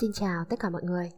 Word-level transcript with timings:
Xin 0.00 0.12
chào 0.12 0.44
tất 0.50 0.56
cả 0.60 0.70
mọi 0.70 0.82
người. 0.82 1.10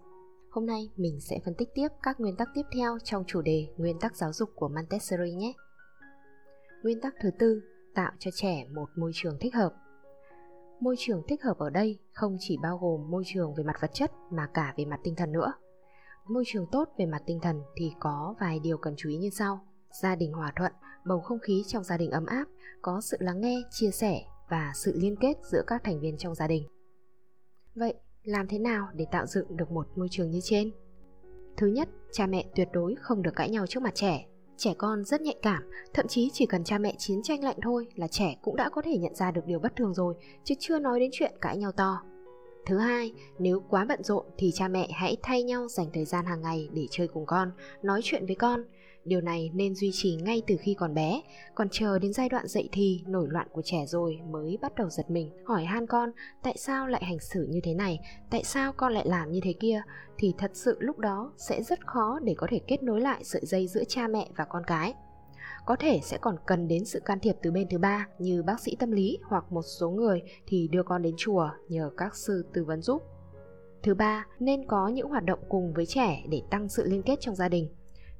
Hôm 0.50 0.66
nay 0.66 0.90
mình 0.96 1.20
sẽ 1.20 1.40
phân 1.44 1.54
tích 1.54 1.68
tiếp 1.74 1.88
các 2.02 2.20
nguyên 2.20 2.36
tắc 2.36 2.48
tiếp 2.54 2.62
theo 2.74 2.98
trong 3.04 3.24
chủ 3.26 3.42
đề 3.42 3.68
nguyên 3.76 3.98
tắc 3.98 4.16
giáo 4.16 4.32
dục 4.32 4.50
của 4.54 4.68
Montessori 4.68 5.32
nhé. 5.32 5.52
Nguyên 6.82 7.00
tắc 7.00 7.14
thứ 7.20 7.30
tư, 7.38 7.62
tạo 7.94 8.12
cho 8.18 8.30
trẻ 8.34 8.66
một 8.74 8.88
môi 8.96 9.10
trường 9.14 9.36
thích 9.40 9.54
hợp. 9.54 9.74
Môi 10.80 10.94
trường 10.98 11.22
thích 11.28 11.42
hợp 11.42 11.58
ở 11.58 11.70
đây 11.70 11.98
không 12.12 12.36
chỉ 12.40 12.58
bao 12.62 12.78
gồm 12.78 13.10
môi 13.10 13.22
trường 13.26 13.54
về 13.54 13.64
mặt 13.64 13.76
vật 13.80 13.90
chất 13.92 14.10
mà 14.30 14.48
cả 14.54 14.74
về 14.76 14.84
mặt 14.84 15.00
tinh 15.04 15.14
thần 15.16 15.32
nữa. 15.32 15.52
Môi 16.28 16.44
trường 16.46 16.66
tốt 16.72 16.88
về 16.98 17.06
mặt 17.06 17.22
tinh 17.26 17.40
thần 17.42 17.62
thì 17.76 17.92
có 18.00 18.34
vài 18.40 18.60
điều 18.60 18.78
cần 18.78 18.94
chú 18.96 19.08
ý 19.08 19.16
như 19.16 19.30
sau. 19.30 19.66
Gia 20.02 20.16
đình 20.16 20.32
hòa 20.32 20.52
thuận, 20.56 20.72
bầu 21.06 21.20
không 21.20 21.38
khí 21.38 21.64
trong 21.66 21.84
gia 21.84 21.96
đình 21.96 22.10
ấm 22.10 22.26
áp, 22.26 22.44
có 22.82 23.00
sự 23.00 23.16
lắng 23.20 23.40
nghe, 23.40 23.62
chia 23.70 23.90
sẻ 23.90 24.22
và 24.48 24.72
sự 24.74 24.92
liên 24.96 25.16
kết 25.20 25.34
giữa 25.52 25.62
các 25.66 25.84
thành 25.84 26.00
viên 26.00 26.16
trong 26.18 26.34
gia 26.34 26.46
đình. 26.46 26.62
Vậy, 27.74 27.94
làm 28.26 28.46
thế 28.48 28.58
nào 28.58 28.88
để 28.94 29.06
tạo 29.10 29.26
dựng 29.26 29.56
được 29.56 29.70
một 29.70 29.86
môi 29.96 30.08
trường 30.10 30.30
như 30.30 30.40
trên? 30.42 30.70
Thứ 31.56 31.66
nhất, 31.66 31.88
cha 32.12 32.26
mẹ 32.26 32.44
tuyệt 32.54 32.68
đối 32.72 32.94
không 32.94 33.22
được 33.22 33.36
cãi 33.36 33.50
nhau 33.50 33.66
trước 33.66 33.82
mặt 33.82 33.94
trẻ. 33.94 34.26
Trẻ 34.56 34.74
con 34.78 35.04
rất 35.04 35.20
nhạy 35.20 35.36
cảm, 35.42 35.62
thậm 35.94 36.06
chí 36.08 36.30
chỉ 36.32 36.46
cần 36.46 36.64
cha 36.64 36.78
mẹ 36.78 36.94
chiến 36.98 37.22
tranh 37.22 37.44
lạnh 37.44 37.56
thôi 37.62 37.86
là 37.94 38.08
trẻ 38.08 38.36
cũng 38.42 38.56
đã 38.56 38.68
có 38.68 38.82
thể 38.82 38.98
nhận 38.98 39.14
ra 39.14 39.30
được 39.30 39.46
điều 39.46 39.58
bất 39.58 39.76
thường 39.76 39.94
rồi, 39.94 40.14
chứ 40.44 40.54
chưa 40.58 40.78
nói 40.78 41.00
đến 41.00 41.10
chuyện 41.12 41.32
cãi 41.40 41.56
nhau 41.56 41.72
to. 41.72 42.02
Thứ 42.66 42.78
hai, 42.78 43.12
nếu 43.38 43.62
quá 43.68 43.84
bận 43.84 44.02
rộn 44.02 44.26
thì 44.38 44.50
cha 44.54 44.68
mẹ 44.68 44.88
hãy 44.92 45.16
thay 45.22 45.42
nhau 45.42 45.68
dành 45.68 45.86
thời 45.92 46.04
gian 46.04 46.24
hàng 46.24 46.42
ngày 46.42 46.68
để 46.72 46.86
chơi 46.90 47.08
cùng 47.08 47.26
con, 47.26 47.50
nói 47.82 48.00
chuyện 48.04 48.26
với 48.26 48.34
con, 48.34 48.64
Điều 49.06 49.20
này 49.20 49.50
nên 49.54 49.74
duy 49.74 49.90
trì 49.92 50.16
ngay 50.16 50.42
từ 50.46 50.56
khi 50.60 50.74
còn 50.74 50.94
bé, 50.94 51.22
còn 51.54 51.68
chờ 51.70 51.98
đến 51.98 52.12
giai 52.12 52.28
đoạn 52.28 52.46
dậy 52.46 52.68
thì, 52.72 53.02
nổi 53.06 53.26
loạn 53.30 53.48
của 53.52 53.62
trẻ 53.64 53.86
rồi 53.86 54.18
mới 54.30 54.58
bắt 54.60 54.74
đầu 54.74 54.88
giật 54.90 55.10
mình, 55.10 55.30
hỏi 55.44 55.64
han 55.64 55.86
con 55.86 56.10
tại 56.42 56.56
sao 56.58 56.86
lại 56.86 57.04
hành 57.04 57.20
xử 57.20 57.46
như 57.50 57.60
thế 57.62 57.74
này, 57.74 58.00
tại 58.30 58.44
sao 58.44 58.72
con 58.72 58.92
lại 58.92 59.06
làm 59.08 59.32
như 59.32 59.40
thế 59.42 59.52
kia, 59.60 59.82
thì 60.18 60.34
thật 60.38 60.50
sự 60.54 60.76
lúc 60.80 60.98
đó 60.98 61.32
sẽ 61.36 61.62
rất 61.62 61.86
khó 61.86 62.18
để 62.22 62.34
có 62.36 62.46
thể 62.50 62.60
kết 62.66 62.82
nối 62.82 63.00
lại 63.00 63.24
sợi 63.24 63.42
dây 63.44 63.66
giữa 63.66 63.84
cha 63.88 64.08
mẹ 64.08 64.28
và 64.36 64.44
con 64.44 64.62
cái 64.66 64.94
có 65.66 65.76
thể 65.76 66.00
sẽ 66.02 66.18
còn 66.20 66.36
cần 66.46 66.68
đến 66.68 66.84
sự 66.84 67.00
can 67.00 67.20
thiệp 67.20 67.36
từ 67.42 67.50
bên 67.50 67.68
thứ 67.70 67.78
ba 67.78 68.06
như 68.18 68.42
bác 68.42 68.60
sĩ 68.60 68.76
tâm 68.78 68.90
lý 68.90 69.18
hoặc 69.28 69.52
một 69.52 69.62
số 69.62 69.90
người 69.90 70.22
thì 70.46 70.68
đưa 70.72 70.82
con 70.82 71.02
đến 71.02 71.14
chùa 71.16 71.50
nhờ 71.68 71.90
các 71.96 72.16
sư 72.16 72.44
tư 72.54 72.64
vấn 72.64 72.82
giúp. 72.82 73.02
Thứ 73.82 73.94
ba, 73.94 74.26
nên 74.40 74.66
có 74.66 74.88
những 74.88 75.08
hoạt 75.08 75.24
động 75.24 75.38
cùng 75.48 75.72
với 75.72 75.86
trẻ 75.86 76.22
để 76.28 76.42
tăng 76.50 76.68
sự 76.68 76.84
liên 76.86 77.02
kết 77.02 77.20
trong 77.20 77.34
gia 77.34 77.48
đình. 77.48 77.68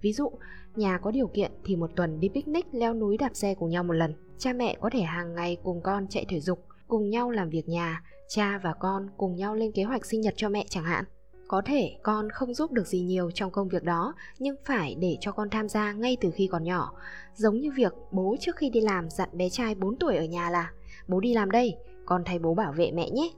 Ví 0.00 0.12
dụ, 0.12 0.30
nhà 0.78 0.98
có 0.98 1.10
điều 1.10 1.26
kiện 1.26 1.52
thì 1.64 1.76
một 1.76 1.90
tuần 1.96 2.20
đi 2.20 2.28
picnic 2.28 2.66
leo 2.72 2.94
núi 2.94 3.16
đạp 3.18 3.30
xe 3.34 3.54
cùng 3.54 3.70
nhau 3.70 3.84
một 3.84 3.92
lần. 3.92 4.14
Cha 4.38 4.52
mẹ 4.52 4.76
có 4.80 4.90
thể 4.92 5.00
hàng 5.00 5.34
ngày 5.34 5.56
cùng 5.62 5.80
con 5.82 6.06
chạy 6.08 6.24
thể 6.28 6.40
dục, 6.40 6.64
cùng 6.88 7.10
nhau 7.10 7.30
làm 7.30 7.50
việc 7.50 7.68
nhà, 7.68 8.02
cha 8.28 8.60
và 8.62 8.74
con 8.80 9.08
cùng 9.16 9.36
nhau 9.36 9.54
lên 9.54 9.72
kế 9.72 9.82
hoạch 9.82 10.06
sinh 10.06 10.20
nhật 10.20 10.34
cho 10.36 10.48
mẹ 10.48 10.64
chẳng 10.68 10.84
hạn. 10.84 11.04
Có 11.48 11.62
thể 11.66 11.96
con 12.02 12.30
không 12.30 12.54
giúp 12.54 12.72
được 12.72 12.86
gì 12.86 13.00
nhiều 13.00 13.30
trong 13.30 13.50
công 13.50 13.68
việc 13.68 13.84
đó, 13.84 14.14
nhưng 14.38 14.56
phải 14.64 14.96
để 15.00 15.16
cho 15.20 15.32
con 15.32 15.50
tham 15.50 15.68
gia 15.68 15.92
ngay 15.92 16.16
từ 16.20 16.30
khi 16.30 16.46
còn 16.46 16.64
nhỏ. 16.64 16.92
Giống 17.34 17.60
như 17.60 17.70
việc 17.76 17.92
bố 18.12 18.36
trước 18.40 18.56
khi 18.56 18.70
đi 18.70 18.80
làm 18.80 19.10
dặn 19.10 19.28
bé 19.32 19.48
trai 19.48 19.74
4 19.74 19.96
tuổi 19.98 20.16
ở 20.16 20.24
nhà 20.24 20.50
là 20.50 20.72
Bố 21.08 21.20
đi 21.20 21.34
làm 21.34 21.50
đây, 21.50 21.76
con 22.06 22.22
thay 22.24 22.38
bố 22.38 22.54
bảo 22.54 22.72
vệ 22.72 22.90
mẹ 22.92 23.10
nhé. 23.10 23.30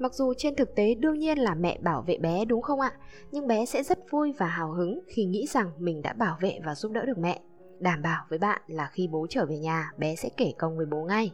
Mặc 0.00 0.14
dù 0.14 0.34
trên 0.36 0.56
thực 0.56 0.74
tế 0.74 0.94
đương 0.94 1.18
nhiên 1.18 1.38
là 1.38 1.54
mẹ 1.54 1.78
bảo 1.82 2.04
vệ 2.06 2.18
bé 2.18 2.44
đúng 2.44 2.62
không 2.62 2.80
ạ? 2.80 2.92
Nhưng 3.32 3.46
bé 3.46 3.66
sẽ 3.66 3.82
rất 3.82 3.98
vui 4.10 4.32
và 4.38 4.46
hào 4.46 4.72
hứng 4.72 5.00
khi 5.06 5.24
nghĩ 5.24 5.46
rằng 5.46 5.70
mình 5.78 6.02
đã 6.02 6.12
bảo 6.12 6.38
vệ 6.40 6.58
và 6.64 6.74
giúp 6.74 6.92
đỡ 6.92 7.04
được 7.04 7.18
mẹ. 7.18 7.40
Đảm 7.78 8.02
bảo 8.02 8.24
với 8.28 8.38
bạn 8.38 8.62
là 8.66 8.90
khi 8.92 9.08
bố 9.12 9.26
trở 9.30 9.46
về 9.46 9.58
nhà, 9.58 9.92
bé 9.98 10.16
sẽ 10.16 10.28
kể 10.36 10.52
công 10.58 10.76
với 10.76 10.86
bố 10.86 11.04
ngay. 11.04 11.32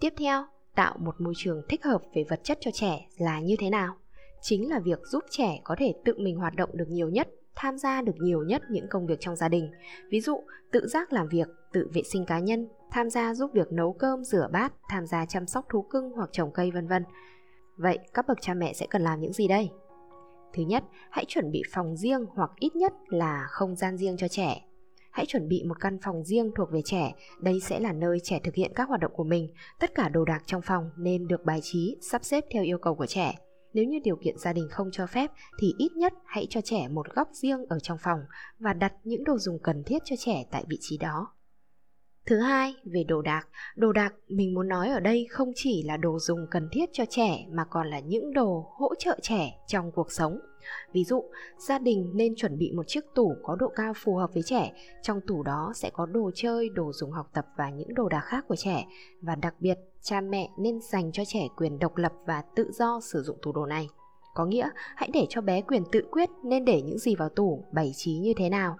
Tiếp 0.00 0.12
theo, 0.18 0.44
tạo 0.74 0.96
một 0.98 1.20
môi 1.20 1.34
trường 1.36 1.62
thích 1.68 1.84
hợp 1.84 2.02
về 2.14 2.24
vật 2.28 2.40
chất 2.42 2.58
cho 2.60 2.70
trẻ 2.74 3.06
là 3.18 3.40
như 3.40 3.56
thế 3.58 3.70
nào? 3.70 3.94
Chính 4.40 4.70
là 4.70 4.80
việc 4.80 4.98
giúp 5.04 5.24
trẻ 5.30 5.60
có 5.64 5.74
thể 5.78 5.94
tự 6.04 6.14
mình 6.18 6.36
hoạt 6.36 6.54
động 6.56 6.70
được 6.72 6.88
nhiều 6.88 7.08
nhất, 7.08 7.28
tham 7.54 7.78
gia 7.78 8.02
được 8.02 8.16
nhiều 8.18 8.42
nhất 8.42 8.62
những 8.70 8.86
công 8.90 9.06
việc 9.06 9.20
trong 9.20 9.36
gia 9.36 9.48
đình. 9.48 9.70
Ví 10.10 10.20
dụ, 10.20 10.40
tự 10.72 10.86
giác 10.86 11.12
làm 11.12 11.28
việc, 11.28 11.48
tự 11.72 11.88
vệ 11.94 12.02
sinh 12.12 12.24
cá 12.26 12.38
nhân, 12.38 12.68
tham 12.90 13.10
gia 13.10 13.34
giúp 13.34 13.50
việc 13.54 13.72
nấu 13.72 13.92
cơm, 13.92 14.24
rửa 14.24 14.48
bát, 14.52 14.72
tham 14.88 15.06
gia 15.06 15.26
chăm 15.26 15.46
sóc 15.46 15.66
thú 15.68 15.82
cưng 15.82 16.12
hoặc 16.12 16.28
trồng 16.32 16.52
cây 16.52 16.70
vân 16.70 16.88
vân. 16.88 17.04
Vậy 17.76 17.98
các 18.14 18.26
bậc 18.28 18.38
cha 18.40 18.54
mẹ 18.54 18.72
sẽ 18.72 18.86
cần 18.90 19.02
làm 19.02 19.20
những 19.20 19.32
gì 19.32 19.48
đây? 19.48 19.70
Thứ 20.54 20.62
nhất, 20.62 20.84
hãy 21.10 21.24
chuẩn 21.28 21.50
bị 21.50 21.62
phòng 21.72 21.96
riêng 21.96 22.26
hoặc 22.34 22.50
ít 22.56 22.76
nhất 22.76 22.92
là 23.08 23.46
không 23.48 23.76
gian 23.76 23.96
riêng 23.96 24.16
cho 24.16 24.28
trẻ. 24.28 24.62
Hãy 25.12 25.26
chuẩn 25.26 25.48
bị 25.48 25.62
một 25.68 25.80
căn 25.80 25.98
phòng 26.02 26.24
riêng 26.24 26.50
thuộc 26.56 26.68
về 26.72 26.80
trẻ, 26.84 27.14
đây 27.40 27.60
sẽ 27.60 27.80
là 27.80 27.92
nơi 27.92 28.18
trẻ 28.22 28.40
thực 28.44 28.54
hiện 28.54 28.72
các 28.74 28.88
hoạt 28.88 29.00
động 29.00 29.12
của 29.14 29.24
mình. 29.24 29.48
Tất 29.80 29.94
cả 29.94 30.08
đồ 30.08 30.24
đạc 30.24 30.42
trong 30.46 30.62
phòng 30.62 30.90
nên 30.96 31.28
được 31.28 31.44
bài 31.44 31.60
trí, 31.62 31.96
sắp 32.10 32.24
xếp 32.24 32.44
theo 32.50 32.62
yêu 32.62 32.78
cầu 32.78 32.94
của 32.94 33.06
trẻ. 33.06 33.34
Nếu 33.74 33.84
như 33.84 33.98
điều 34.04 34.16
kiện 34.16 34.38
gia 34.38 34.52
đình 34.52 34.68
không 34.70 34.88
cho 34.92 35.06
phép 35.06 35.30
thì 35.58 35.74
ít 35.78 35.92
nhất 35.96 36.12
hãy 36.24 36.46
cho 36.50 36.60
trẻ 36.60 36.88
một 36.88 37.06
góc 37.14 37.28
riêng 37.32 37.64
ở 37.68 37.78
trong 37.78 37.98
phòng 38.00 38.20
và 38.58 38.72
đặt 38.72 38.92
những 39.04 39.24
đồ 39.24 39.38
dùng 39.38 39.58
cần 39.62 39.82
thiết 39.86 39.98
cho 40.04 40.16
trẻ 40.18 40.44
tại 40.50 40.64
vị 40.68 40.76
trí 40.80 40.98
đó. 40.98 41.35
Thứ 42.26 42.38
hai, 42.38 42.74
về 42.84 43.04
đồ 43.04 43.22
đạc. 43.22 43.48
Đồ 43.76 43.92
đạc 43.92 44.14
mình 44.28 44.54
muốn 44.54 44.68
nói 44.68 44.88
ở 44.88 45.00
đây 45.00 45.26
không 45.30 45.52
chỉ 45.54 45.82
là 45.82 45.96
đồ 45.96 46.18
dùng 46.18 46.46
cần 46.50 46.68
thiết 46.72 46.90
cho 46.92 47.04
trẻ 47.08 47.46
mà 47.50 47.64
còn 47.64 47.90
là 47.90 48.00
những 48.00 48.32
đồ 48.32 48.66
hỗ 48.76 48.94
trợ 48.94 49.18
trẻ 49.22 49.58
trong 49.66 49.92
cuộc 49.92 50.12
sống. 50.12 50.40
Ví 50.92 51.04
dụ, 51.04 51.24
gia 51.58 51.78
đình 51.78 52.10
nên 52.14 52.34
chuẩn 52.36 52.58
bị 52.58 52.72
một 52.72 52.82
chiếc 52.86 53.04
tủ 53.14 53.36
có 53.42 53.56
độ 53.56 53.68
cao 53.76 53.92
phù 53.96 54.16
hợp 54.16 54.30
với 54.34 54.42
trẻ. 54.42 54.72
Trong 55.02 55.20
tủ 55.26 55.42
đó 55.42 55.72
sẽ 55.74 55.90
có 55.90 56.06
đồ 56.06 56.30
chơi, 56.34 56.68
đồ 56.68 56.92
dùng 56.92 57.12
học 57.12 57.30
tập 57.34 57.46
và 57.56 57.70
những 57.70 57.94
đồ 57.94 58.08
đạc 58.08 58.22
khác 58.24 58.44
của 58.48 58.56
trẻ. 58.56 58.86
Và 59.22 59.34
đặc 59.34 59.54
biệt, 59.60 59.78
cha 60.02 60.20
mẹ 60.20 60.50
nên 60.58 60.80
dành 60.80 61.12
cho 61.12 61.22
trẻ 61.26 61.48
quyền 61.56 61.78
độc 61.78 61.96
lập 61.96 62.12
và 62.26 62.42
tự 62.56 62.70
do 62.72 63.00
sử 63.02 63.22
dụng 63.22 63.36
tủ 63.42 63.52
đồ 63.52 63.66
này. 63.66 63.88
Có 64.34 64.46
nghĩa, 64.46 64.68
hãy 64.74 65.10
để 65.12 65.26
cho 65.28 65.40
bé 65.40 65.60
quyền 65.60 65.82
tự 65.92 66.02
quyết 66.10 66.28
nên 66.44 66.64
để 66.64 66.82
những 66.82 66.98
gì 66.98 67.14
vào 67.14 67.28
tủ, 67.28 67.64
bày 67.72 67.92
trí 67.94 68.18
như 68.18 68.32
thế 68.36 68.48
nào 68.48 68.76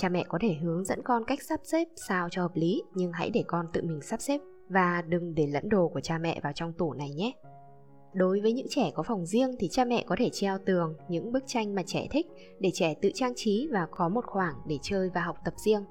Cha 0.00 0.08
mẹ 0.08 0.24
có 0.28 0.38
thể 0.40 0.54
hướng 0.54 0.84
dẫn 0.84 1.02
con 1.04 1.24
cách 1.24 1.42
sắp 1.42 1.60
xếp 1.64 1.88
sao 2.08 2.28
cho 2.30 2.42
hợp 2.42 2.50
lý, 2.54 2.82
nhưng 2.94 3.12
hãy 3.12 3.30
để 3.30 3.44
con 3.46 3.66
tự 3.72 3.82
mình 3.82 4.00
sắp 4.02 4.20
xếp 4.20 4.40
và 4.68 5.02
đừng 5.08 5.34
để 5.34 5.46
lẫn 5.46 5.68
đồ 5.68 5.88
của 5.88 6.00
cha 6.00 6.18
mẹ 6.18 6.40
vào 6.42 6.52
trong 6.52 6.72
tủ 6.72 6.92
này 6.92 7.10
nhé. 7.10 7.32
Đối 8.12 8.40
với 8.40 8.52
những 8.52 8.66
trẻ 8.70 8.90
có 8.94 9.02
phòng 9.02 9.26
riêng 9.26 9.56
thì 9.58 9.68
cha 9.68 9.84
mẹ 9.84 10.04
có 10.06 10.16
thể 10.18 10.30
treo 10.32 10.58
tường 10.66 10.94
những 11.08 11.32
bức 11.32 11.44
tranh 11.46 11.74
mà 11.74 11.82
trẻ 11.86 12.06
thích 12.10 12.26
để 12.60 12.70
trẻ 12.74 12.94
tự 13.02 13.10
trang 13.14 13.32
trí 13.36 13.68
và 13.72 13.86
có 13.90 14.08
một 14.08 14.24
khoảng 14.26 14.54
để 14.66 14.78
chơi 14.82 15.10
và 15.14 15.20
học 15.20 15.36
tập 15.44 15.54
riêng 15.64 15.84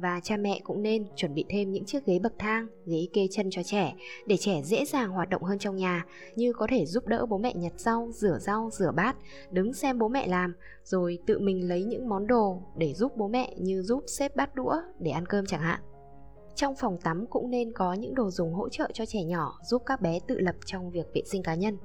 và 0.00 0.20
cha 0.22 0.36
mẹ 0.36 0.60
cũng 0.64 0.82
nên 0.82 1.06
chuẩn 1.16 1.34
bị 1.34 1.44
thêm 1.48 1.72
những 1.72 1.84
chiếc 1.84 2.06
ghế 2.06 2.18
bậc 2.18 2.32
thang, 2.38 2.66
ghế 2.86 3.08
kê 3.12 3.28
chân 3.30 3.48
cho 3.50 3.62
trẻ 3.62 3.94
để 4.26 4.36
trẻ 4.36 4.62
dễ 4.62 4.84
dàng 4.84 5.10
hoạt 5.10 5.28
động 5.28 5.42
hơn 5.42 5.58
trong 5.58 5.76
nhà, 5.76 6.04
như 6.36 6.52
có 6.52 6.66
thể 6.70 6.86
giúp 6.86 7.06
đỡ 7.06 7.26
bố 7.26 7.38
mẹ 7.38 7.54
nhặt 7.54 7.72
rau, 7.76 8.08
rửa 8.12 8.38
rau, 8.40 8.70
rửa 8.72 8.92
bát, 8.96 9.16
đứng 9.50 9.72
xem 9.72 9.98
bố 9.98 10.08
mẹ 10.08 10.26
làm, 10.26 10.54
rồi 10.84 11.18
tự 11.26 11.38
mình 11.38 11.68
lấy 11.68 11.84
những 11.84 12.08
món 12.08 12.26
đồ 12.26 12.62
để 12.76 12.94
giúp 12.94 13.12
bố 13.16 13.28
mẹ 13.28 13.54
như 13.56 13.82
giúp 13.82 14.04
xếp 14.06 14.36
bát 14.36 14.54
đũa 14.54 14.74
để 14.98 15.10
ăn 15.10 15.26
cơm 15.26 15.46
chẳng 15.46 15.60
hạn. 15.60 15.80
Trong 16.54 16.74
phòng 16.74 16.98
tắm 17.04 17.26
cũng 17.30 17.50
nên 17.50 17.72
có 17.72 17.94
những 17.94 18.14
đồ 18.14 18.30
dùng 18.30 18.52
hỗ 18.52 18.68
trợ 18.68 18.90
cho 18.92 19.06
trẻ 19.06 19.24
nhỏ 19.24 19.58
giúp 19.62 19.82
các 19.86 20.00
bé 20.00 20.18
tự 20.28 20.38
lập 20.38 20.56
trong 20.66 20.90
việc 20.90 21.06
vệ 21.14 21.22
sinh 21.26 21.42
cá 21.42 21.54
nhân. 21.54 21.76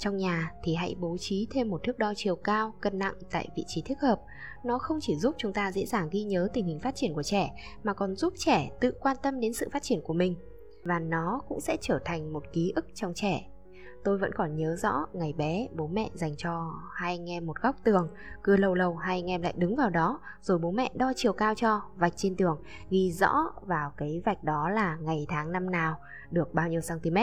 Trong 0.00 0.16
nhà 0.16 0.52
thì 0.62 0.74
hãy 0.74 0.94
bố 1.00 1.16
trí 1.20 1.46
thêm 1.50 1.68
một 1.70 1.80
thước 1.84 1.98
đo 1.98 2.12
chiều 2.16 2.36
cao, 2.36 2.74
cân 2.80 2.98
nặng 2.98 3.14
tại 3.30 3.48
vị 3.56 3.64
trí 3.66 3.82
thích 3.82 4.00
hợp. 4.00 4.20
Nó 4.64 4.78
không 4.78 4.98
chỉ 5.00 5.16
giúp 5.16 5.34
chúng 5.38 5.52
ta 5.52 5.72
dễ 5.72 5.86
dàng 5.86 6.08
ghi 6.12 6.22
nhớ 6.22 6.48
tình 6.52 6.66
hình 6.66 6.80
phát 6.80 6.94
triển 6.94 7.14
của 7.14 7.22
trẻ 7.22 7.50
mà 7.82 7.94
còn 7.94 8.16
giúp 8.16 8.32
trẻ 8.38 8.70
tự 8.80 8.92
quan 9.00 9.16
tâm 9.22 9.40
đến 9.40 9.54
sự 9.54 9.68
phát 9.72 9.82
triển 9.82 10.00
của 10.04 10.12
mình 10.12 10.34
và 10.84 10.98
nó 10.98 11.40
cũng 11.48 11.60
sẽ 11.60 11.76
trở 11.80 11.98
thành 12.04 12.32
một 12.32 12.42
ký 12.52 12.72
ức 12.76 12.86
trong 12.94 13.12
trẻ. 13.14 13.50
Tôi 14.04 14.18
vẫn 14.18 14.30
còn 14.34 14.56
nhớ 14.56 14.76
rõ 14.76 15.06
ngày 15.12 15.32
bé 15.32 15.68
bố 15.76 15.86
mẹ 15.86 16.10
dành 16.14 16.34
cho 16.36 16.72
hai 16.94 17.14
anh 17.14 17.30
em 17.30 17.46
một 17.46 17.62
góc 17.62 17.76
tường 17.84 18.08
Cứ 18.44 18.56
lâu 18.56 18.74
lâu 18.74 18.96
hai 18.96 19.18
anh 19.18 19.30
em 19.30 19.42
lại 19.42 19.54
đứng 19.56 19.76
vào 19.76 19.90
đó 19.90 20.20
Rồi 20.40 20.58
bố 20.58 20.70
mẹ 20.70 20.90
đo 20.94 21.12
chiều 21.16 21.32
cao 21.32 21.54
cho 21.54 21.82
Vạch 21.96 22.12
trên 22.16 22.36
tường 22.36 22.62
Ghi 22.90 23.12
rõ 23.12 23.52
vào 23.66 23.92
cái 23.96 24.22
vạch 24.24 24.44
đó 24.44 24.68
là 24.68 24.96
ngày 24.96 25.26
tháng 25.28 25.52
năm 25.52 25.70
nào 25.70 25.96
Được 26.30 26.54
bao 26.54 26.68
nhiêu 26.68 26.80
cm 26.88 27.16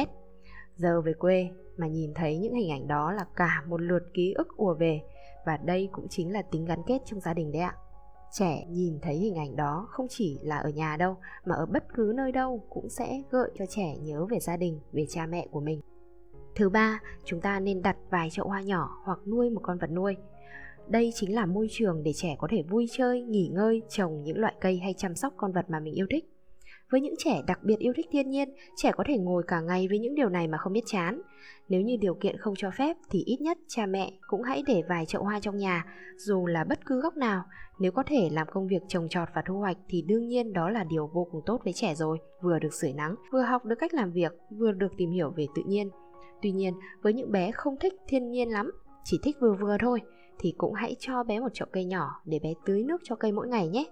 Giờ 0.77 1.01
về 1.01 1.13
quê 1.13 1.49
mà 1.77 1.87
nhìn 1.87 2.13
thấy 2.13 2.37
những 2.37 2.53
hình 2.53 2.71
ảnh 2.71 2.87
đó 2.87 3.11
là 3.11 3.25
cả 3.35 3.63
một 3.67 3.81
lượt 3.81 4.03
ký 4.13 4.33
ức 4.33 4.47
ùa 4.57 4.73
về 4.73 5.01
và 5.45 5.57
đây 5.57 5.89
cũng 5.91 6.07
chính 6.09 6.33
là 6.33 6.41
tính 6.41 6.65
gắn 6.65 6.79
kết 6.87 7.01
trong 7.05 7.19
gia 7.19 7.33
đình 7.33 7.51
đấy 7.51 7.61
ạ. 7.61 7.75
Trẻ 8.31 8.65
nhìn 8.69 8.99
thấy 9.01 9.15
hình 9.15 9.35
ảnh 9.35 9.55
đó 9.55 9.87
không 9.89 10.07
chỉ 10.09 10.39
là 10.41 10.57
ở 10.57 10.69
nhà 10.69 10.97
đâu 10.97 11.17
mà 11.45 11.55
ở 11.55 11.65
bất 11.65 11.83
cứ 11.95 12.13
nơi 12.15 12.31
đâu 12.31 12.63
cũng 12.69 12.89
sẽ 12.89 13.21
gợi 13.31 13.51
cho 13.59 13.65
trẻ 13.65 13.97
nhớ 13.97 14.25
về 14.25 14.39
gia 14.39 14.57
đình, 14.57 14.79
về 14.91 15.05
cha 15.09 15.25
mẹ 15.25 15.47
của 15.51 15.59
mình. 15.59 15.81
Thứ 16.55 16.69
ba, 16.69 17.01
chúng 17.25 17.41
ta 17.41 17.59
nên 17.59 17.81
đặt 17.81 17.97
vài 18.09 18.29
chậu 18.31 18.47
hoa 18.47 18.61
nhỏ 18.61 19.01
hoặc 19.03 19.19
nuôi 19.27 19.49
một 19.49 19.61
con 19.63 19.77
vật 19.77 19.91
nuôi. 19.91 20.15
Đây 20.87 21.11
chính 21.15 21.35
là 21.35 21.45
môi 21.45 21.67
trường 21.71 22.03
để 22.03 22.13
trẻ 22.15 22.35
có 22.39 22.47
thể 22.51 22.61
vui 22.61 22.87
chơi, 22.91 23.21
nghỉ 23.21 23.47
ngơi, 23.47 23.81
trồng 23.89 24.23
những 24.23 24.37
loại 24.37 24.55
cây 24.61 24.77
hay 24.77 24.93
chăm 24.97 25.15
sóc 25.15 25.33
con 25.37 25.51
vật 25.51 25.69
mà 25.69 25.79
mình 25.79 25.93
yêu 25.93 26.07
thích. 26.09 26.25
Với 26.91 27.01
những 27.01 27.15
trẻ 27.17 27.41
đặc 27.47 27.59
biệt 27.63 27.79
yêu 27.79 27.93
thích 27.95 28.05
thiên 28.11 28.29
nhiên, 28.29 28.49
trẻ 28.75 28.91
có 28.97 29.03
thể 29.07 29.17
ngồi 29.17 29.43
cả 29.47 29.61
ngày 29.61 29.87
với 29.89 29.99
những 29.99 30.15
điều 30.15 30.29
này 30.29 30.47
mà 30.47 30.57
không 30.57 30.73
biết 30.73 30.83
chán. 30.85 31.21
Nếu 31.69 31.81
như 31.81 31.97
điều 32.01 32.13
kiện 32.13 32.37
không 32.37 32.53
cho 32.57 32.71
phép 32.77 32.97
thì 33.09 33.23
ít 33.25 33.41
nhất 33.41 33.57
cha 33.67 33.85
mẹ 33.85 34.11
cũng 34.27 34.41
hãy 34.41 34.63
để 34.67 34.83
vài 34.89 35.05
chậu 35.05 35.23
hoa 35.23 35.39
trong 35.39 35.57
nhà, 35.57 35.85
dù 36.17 36.45
là 36.45 36.63
bất 36.63 36.85
cứ 36.85 37.01
góc 37.01 37.17
nào. 37.17 37.43
Nếu 37.79 37.91
có 37.91 38.03
thể 38.03 38.29
làm 38.31 38.47
công 38.51 38.67
việc 38.67 38.81
trồng 38.87 39.09
trọt 39.09 39.27
và 39.35 39.41
thu 39.47 39.59
hoạch 39.59 39.77
thì 39.89 40.01
đương 40.01 40.27
nhiên 40.27 40.53
đó 40.53 40.69
là 40.69 40.83
điều 40.83 41.09
vô 41.13 41.27
cùng 41.31 41.41
tốt 41.45 41.61
với 41.63 41.73
trẻ 41.73 41.95
rồi, 41.95 42.17
vừa 42.41 42.59
được 42.59 42.73
sưởi 42.73 42.93
nắng, 42.93 43.15
vừa 43.31 43.41
học 43.41 43.65
được 43.65 43.75
cách 43.79 43.93
làm 43.93 44.11
việc, 44.11 44.31
vừa 44.57 44.71
được 44.71 44.91
tìm 44.97 45.11
hiểu 45.11 45.33
về 45.37 45.45
tự 45.55 45.61
nhiên. 45.65 45.89
Tuy 46.41 46.51
nhiên, 46.51 46.73
với 47.01 47.13
những 47.13 47.31
bé 47.31 47.51
không 47.51 47.75
thích 47.79 47.93
thiên 48.07 48.31
nhiên 48.31 48.49
lắm, 48.49 48.71
chỉ 49.03 49.19
thích 49.23 49.37
vừa 49.41 49.53
vừa 49.61 49.77
thôi, 49.79 50.01
thì 50.39 50.53
cũng 50.57 50.73
hãy 50.73 50.95
cho 50.99 51.23
bé 51.23 51.39
một 51.39 51.53
chậu 51.53 51.67
cây 51.71 51.85
nhỏ 51.85 52.21
để 52.25 52.39
bé 52.43 52.53
tưới 52.65 52.83
nước 52.83 53.01
cho 53.03 53.15
cây 53.15 53.31
mỗi 53.31 53.47
ngày 53.47 53.67
nhé. 53.67 53.85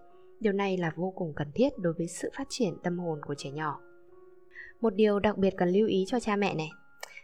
Điều 0.46 0.54
này 0.54 0.78
là 0.78 0.92
vô 0.96 1.14
cùng 1.16 1.34
cần 1.36 1.52
thiết 1.56 1.70
đối 1.78 1.94
với 1.94 2.08
sự 2.08 2.32
phát 2.38 2.48
triển 2.50 2.74
tâm 2.84 2.98
hồn 3.00 3.20
của 3.28 3.36
trẻ 3.38 3.52
nhỏ. 3.52 3.80
Một 4.82 4.96
điều 4.96 5.20
đặc 5.20 5.38
biệt 5.38 5.54
cần 5.58 5.70
lưu 5.70 5.88
ý 5.88 6.06
cho 6.08 6.20
cha 6.20 6.36
mẹ 6.36 6.56
này. 6.56 6.70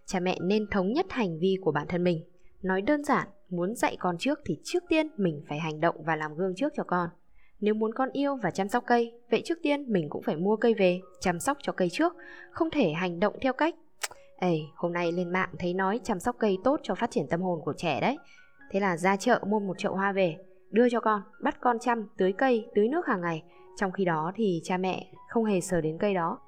Cha 0.06 0.20
mẹ 0.20 0.38
nên 0.42 0.68
thống 0.72 0.94
nhất 0.94 1.06
hành 1.10 1.40
vi 1.40 1.58
của 1.62 1.72
bản 1.72 1.88
thân 1.88 2.04
mình. 2.04 2.24
Nói 2.62 2.82
đơn 2.82 3.04
giản, 3.04 3.28
muốn 3.50 3.76
dạy 3.76 3.98
con 4.00 4.16
trước 4.20 4.40
thì 4.46 4.58
trước 4.64 4.84
tiên 4.90 5.08
mình 5.18 5.42
phải 5.50 5.60
hành 5.60 5.80
động 5.80 5.96
và 6.06 6.16
làm 6.16 6.36
gương 6.36 6.56
trước 6.56 6.74
cho 6.76 6.84
con. 6.84 7.10
Nếu 7.60 7.74
muốn 7.74 7.94
con 7.94 8.10
yêu 8.12 8.36
và 8.44 8.52
chăm 8.52 8.70
sóc 8.70 8.84
cây, 8.88 9.12
vậy 9.32 9.42
trước 9.46 9.60
tiên 9.64 9.92
mình 9.92 10.10
cũng 10.10 10.24
phải 10.24 10.36
mua 10.36 10.56
cây 10.56 10.74
về, 10.74 11.00
chăm 11.20 11.40
sóc 11.40 11.58
cho 11.62 11.74
cây 11.74 11.90
trước, 11.92 12.14
không 12.52 12.70
thể 12.70 12.92
hành 12.92 13.20
động 13.20 13.36
theo 13.42 13.54
cách 13.54 13.76
Ê, 14.40 14.60
hôm 14.76 14.94
nay 14.94 15.12
lên 15.12 15.30
mạng 15.30 15.50
thấy 15.60 15.74
nói 15.74 16.00
chăm 16.04 16.20
sóc 16.20 16.36
cây 16.40 16.58
tốt 16.64 16.80
cho 16.84 16.96
phát 16.96 17.12
triển 17.12 17.28
tâm 17.30 17.42
hồn 17.42 17.62
của 17.66 17.74
trẻ 17.78 18.02
đấy. 18.02 18.18
Thế 18.72 18.80
là 18.80 18.98
ra 18.98 19.18
chợ 19.18 19.40
mua 19.48 19.60
một 19.60 19.78
chậu 19.78 19.94
hoa 19.94 20.12
về, 20.12 20.38
đưa 20.72 20.90
cho 20.90 21.00
con, 21.00 21.22
bắt 21.42 21.62
con 21.62 21.80
chăm, 21.80 22.08
tưới 22.18 22.34
cây, 22.38 22.70
tưới 22.76 22.88
nước 22.88 23.08
hàng 23.08 23.22
ngày. 23.22 23.44
Trong 23.76 23.92
khi 23.92 24.06
đó 24.06 24.32
thì 24.36 24.62
cha 24.64 24.78
mẹ 24.78 25.12
không 25.30 25.46
hề 25.46 25.62
sờ 25.62 25.82
đến 25.82 25.98
cây 25.98 26.14
đó. 26.14 26.40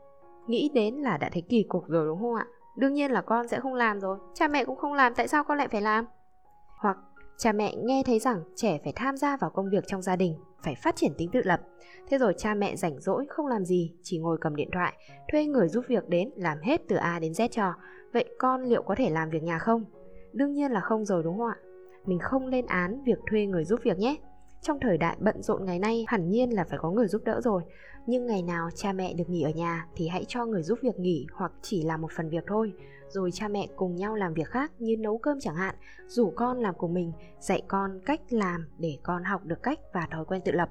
Nghĩ 0.47 0.69
đến 0.73 0.95
là 0.95 1.17
đã 1.17 1.29
thấy 1.33 1.43
kỳ 1.49 1.63
cục 1.63 1.87
rồi 1.87 2.05
đúng 2.07 2.19
không 2.19 2.35
ạ? 2.35 2.45
Đương 2.77 2.93
nhiên 2.93 3.11
là 3.11 3.21
con 3.21 3.47
sẽ 3.47 3.59
không 3.59 3.73
làm 3.73 3.99
rồi. 3.99 4.17
Cha 4.33 4.47
mẹ 4.47 4.65
cũng 4.65 4.77
không 4.77 4.93
làm, 4.93 5.15
tại 5.15 5.27
sao 5.27 5.43
con 5.43 5.57
lại 5.57 5.67
phải 5.67 5.81
làm? 5.81 6.05
Hoặc 6.77 6.97
cha 7.37 7.51
mẹ 7.51 7.75
nghe 7.75 8.03
thấy 8.05 8.19
rằng 8.19 8.43
trẻ 8.55 8.79
phải 8.83 8.93
tham 8.95 9.17
gia 9.17 9.37
vào 9.37 9.49
công 9.49 9.69
việc 9.69 9.83
trong 9.87 10.01
gia 10.01 10.15
đình, 10.15 10.35
phải 10.63 10.75
phát 10.75 10.95
triển 10.95 11.13
tính 11.17 11.29
tự 11.31 11.41
lập. 11.43 11.61
Thế 12.07 12.17
rồi 12.17 12.33
cha 12.37 12.53
mẹ 12.53 12.75
rảnh 12.75 12.99
rỗi 12.99 13.25
không 13.29 13.47
làm 13.47 13.65
gì, 13.65 13.93
chỉ 14.03 14.17
ngồi 14.17 14.37
cầm 14.41 14.55
điện 14.55 14.69
thoại, 14.73 14.93
thuê 15.31 15.45
người 15.45 15.67
giúp 15.67 15.85
việc 15.87 16.09
đến 16.09 16.29
làm 16.35 16.57
hết 16.61 16.81
từ 16.87 16.95
A 16.95 17.19
đến 17.19 17.31
Z 17.31 17.47
cho. 17.47 17.73
Vậy 18.13 18.25
con 18.37 18.61
liệu 18.61 18.83
có 18.83 18.95
thể 18.95 19.09
làm 19.09 19.29
việc 19.29 19.43
nhà 19.43 19.59
không? 19.59 19.85
Đương 20.33 20.53
nhiên 20.53 20.71
là 20.71 20.79
không 20.79 21.05
rồi 21.05 21.23
đúng 21.23 21.37
không 21.37 21.47
ạ? 21.47 21.57
Mình 22.05 22.19
không 22.19 22.47
lên 22.47 22.65
án 22.65 23.03
việc 23.03 23.19
thuê 23.29 23.45
người 23.45 23.65
giúp 23.65 23.79
việc 23.83 23.97
nhé. 23.97 24.15
Trong 24.61 24.79
thời 24.79 24.97
đại 24.97 25.17
bận 25.19 25.41
rộn 25.41 25.65
ngày 25.65 25.79
nay 25.79 26.05
hẳn 26.07 26.29
nhiên 26.29 26.53
là 26.53 26.63
phải 26.63 26.79
có 26.81 26.91
người 26.91 27.07
giúp 27.07 27.21
đỡ 27.25 27.41
rồi. 27.41 27.63
Nhưng 28.07 28.25
ngày 28.25 28.43
nào 28.43 28.69
cha 28.75 28.93
mẹ 28.93 29.13
được 29.13 29.29
nghỉ 29.29 29.41
ở 29.41 29.49
nhà 29.49 29.87
thì 29.95 30.07
hãy 30.07 30.25
cho 30.27 30.45
người 30.45 30.63
giúp 30.63 30.79
việc 30.81 30.99
nghỉ 30.99 31.27
hoặc 31.33 31.51
chỉ 31.61 31.83
làm 31.83 32.01
một 32.01 32.11
phần 32.11 32.29
việc 32.29 32.43
thôi 32.47 32.73
rồi 33.13 33.31
cha 33.33 33.47
mẹ 33.47 33.67
cùng 33.75 33.95
nhau 33.95 34.15
làm 34.15 34.33
việc 34.33 34.47
khác 34.47 34.71
như 34.79 34.97
nấu 34.97 35.17
cơm 35.17 35.39
chẳng 35.39 35.55
hạn, 35.55 35.75
rủ 36.07 36.33
con 36.35 36.59
làm 36.59 36.75
cùng 36.77 36.93
mình, 36.93 37.11
dạy 37.39 37.61
con 37.67 37.99
cách 38.05 38.21
làm 38.29 38.65
để 38.77 38.97
con 39.03 39.23
học 39.23 39.45
được 39.45 39.63
cách 39.63 39.79
và 39.93 40.07
thói 40.11 40.25
quen 40.25 40.41
tự 40.45 40.51
lập. 40.51 40.69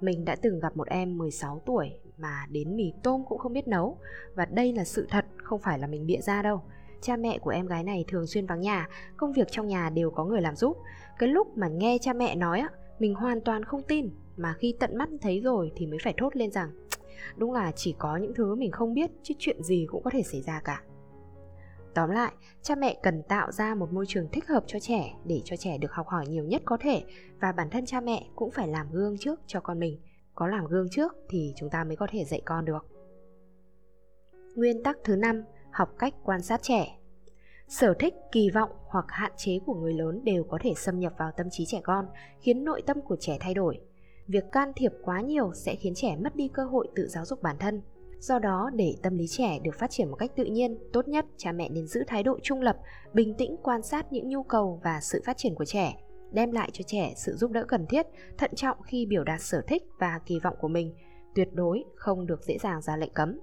Mình 0.00 0.24
đã 0.24 0.36
từng 0.42 0.60
gặp 0.60 0.76
một 0.76 0.88
em 0.88 1.18
16 1.18 1.62
tuổi 1.66 1.90
mà 2.18 2.46
đến 2.50 2.76
mì 2.76 2.92
tôm 3.02 3.24
cũng 3.28 3.38
không 3.38 3.52
biết 3.52 3.68
nấu 3.68 3.98
và 4.34 4.44
đây 4.44 4.72
là 4.72 4.84
sự 4.84 5.06
thật, 5.10 5.24
không 5.36 5.60
phải 5.60 5.78
là 5.78 5.86
mình 5.86 6.06
bịa 6.06 6.20
ra 6.20 6.42
đâu. 6.42 6.62
Cha 7.02 7.16
mẹ 7.16 7.38
của 7.38 7.50
em 7.50 7.66
gái 7.66 7.84
này 7.84 8.04
thường 8.08 8.26
xuyên 8.26 8.46
vắng 8.46 8.60
nhà, 8.60 8.88
công 9.16 9.32
việc 9.32 9.48
trong 9.50 9.66
nhà 9.66 9.90
đều 9.90 10.10
có 10.10 10.24
người 10.24 10.40
làm 10.40 10.56
giúp. 10.56 10.76
Cái 11.18 11.28
lúc 11.28 11.56
mà 11.56 11.68
nghe 11.68 11.98
cha 12.00 12.12
mẹ 12.12 12.36
nói 12.36 12.60
á, 12.60 12.68
mình 12.98 13.14
hoàn 13.14 13.40
toàn 13.40 13.64
không 13.64 13.82
tin 13.82 14.10
mà 14.36 14.54
khi 14.58 14.74
tận 14.80 14.96
mắt 14.96 15.08
thấy 15.20 15.40
rồi 15.40 15.72
thì 15.76 15.86
mới 15.86 15.98
phải 16.04 16.14
thốt 16.16 16.36
lên 16.36 16.50
rằng 16.50 16.70
đúng 17.36 17.52
là 17.52 17.72
chỉ 17.76 17.94
có 17.98 18.16
những 18.16 18.34
thứ 18.34 18.54
mình 18.54 18.70
không 18.70 18.94
biết 18.94 19.10
chứ 19.22 19.34
chuyện 19.38 19.62
gì 19.62 19.86
cũng 19.88 20.02
có 20.02 20.10
thể 20.10 20.22
xảy 20.22 20.42
ra 20.42 20.60
cả 20.64 20.82
Tóm 21.94 22.10
lại, 22.10 22.32
cha 22.62 22.74
mẹ 22.74 22.96
cần 23.02 23.22
tạo 23.22 23.52
ra 23.52 23.74
một 23.74 23.92
môi 23.92 24.04
trường 24.08 24.28
thích 24.32 24.48
hợp 24.48 24.64
cho 24.66 24.78
trẻ 24.80 25.14
để 25.24 25.40
cho 25.44 25.56
trẻ 25.56 25.78
được 25.78 25.92
học 25.92 26.06
hỏi 26.08 26.26
nhiều 26.28 26.44
nhất 26.44 26.62
có 26.64 26.76
thể 26.80 27.04
và 27.40 27.52
bản 27.52 27.70
thân 27.70 27.86
cha 27.86 28.00
mẹ 28.00 28.26
cũng 28.36 28.50
phải 28.50 28.68
làm 28.68 28.86
gương 28.92 29.18
trước 29.18 29.40
cho 29.46 29.60
con 29.60 29.78
mình. 29.78 30.00
Có 30.34 30.46
làm 30.46 30.66
gương 30.66 30.88
trước 30.90 31.16
thì 31.28 31.52
chúng 31.56 31.70
ta 31.70 31.84
mới 31.84 31.96
có 31.96 32.06
thể 32.10 32.24
dạy 32.24 32.42
con 32.44 32.64
được. 32.64 32.86
Nguyên 34.54 34.82
tắc 34.82 34.96
thứ 35.04 35.16
năm, 35.16 35.42
học 35.72 35.88
cách 35.98 36.14
quan 36.24 36.42
sát 36.42 36.62
trẻ. 36.62 36.98
Sở 37.68 37.94
thích, 37.98 38.14
kỳ 38.32 38.50
vọng 38.50 38.70
hoặc 38.86 39.04
hạn 39.08 39.32
chế 39.36 39.58
của 39.66 39.74
người 39.74 39.92
lớn 39.92 40.24
đều 40.24 40.44
có 40.44 40.58
thể 40.62 40.72
xâm 40.76 40.98
nhập 40.98 41.12
vào 41.18 41.30
tâm 41.36 41.46
trí 41.50 41.64
trẻ 41.66 41.80
con, 41.84 42.06
khiến 42.40 42.64
nội 42.64 42.82
tâm 42.86 43.00
của 43.00 43.16
trẻ 43.20 43.36
thay 43.40 43.54
đổi. 43.54 43.78
Việc 44.26 44.44
can 44.52 44.72
thiệp 44.76 44.92
quá 45.02 45.20
nhiều 45.20 45.52
sẽ 45.54 45.74
khiến 45.74 45.92
trẻ 45.96 46.16
mất 46.16 46.36
đi 46.36 46.48
cơ 46.48 46.64
hội 46.64 46.88
tự 46.94 47.06
giáo 47.08 47.24
dục 47.24 47.42
bản 47.42 47.56
thân 47.58 47.82
Do 48.22 48.38
đó, 48.38 48.70
để 48.74 48.94
tâm 49.02 49.18
lý 49.18 49.26
trẻ 49.26 49.58
được 49.64 49.74
phát 49.78 49.90
triển 49.90 50.10
một 50.10 50.16
cách 50.16 50.30
tự 50.36 50.44
nhiên, 50.44 50.78
tốt 50.92 51.08
nhất 51.08 51.26
cha 51.36 51.52
mẹ 51.52 51.68
nên 51.68 51.86
giữ 51.86 52.04
thái 52.06 52.22
độ 52.22 52.38
trung 52.42 52.60
lập, 52.60 52.76
bình 53.12 53.34
tĩnh 53.38 53.56
quan 53.62 53.82
sát 53.82 54.12
những 54.12 54.28
nhu 54.28 54.42
cầu 54.42 54.80
và 54.84 55.00
sự 55.00 55.22
phát 55.26 55.36
triển 55.36 55.54
của 55.54 55.64
trẻ, 55.64 55.94
đem 56.32 56.50
lại 56.52 56.70
cho 56.72 56.82
trẻ 56.86 57.12
sự 57.16 57.32
giúp 57.32 57.50
đỡ 57.50 57.64
cần 57.68 57.86
thiết, 57.86 58.06
thận 58.38 58.50
trọng 58.54 58.82
khi 58.82 59.06
biểu 59.06 59.24
đạt 59.24 59.40
sở 59.40 59.62
thích 59.66 59.82
và 59.98 60.20
kỳ 60.26 60.38
vọng 60.38 60.54
của 60.60 60.68
mình, 60.68 60.94
tuyệt 61.34 61.48
đối 61.52 61.84
không 61.96 62.26
được 62.26 62.44
dễ 62.44 62.58
dàng 62.58 62.82
ra 62.82 62.96
lệnh 62.96 63.12
cấm. 63.12 63.38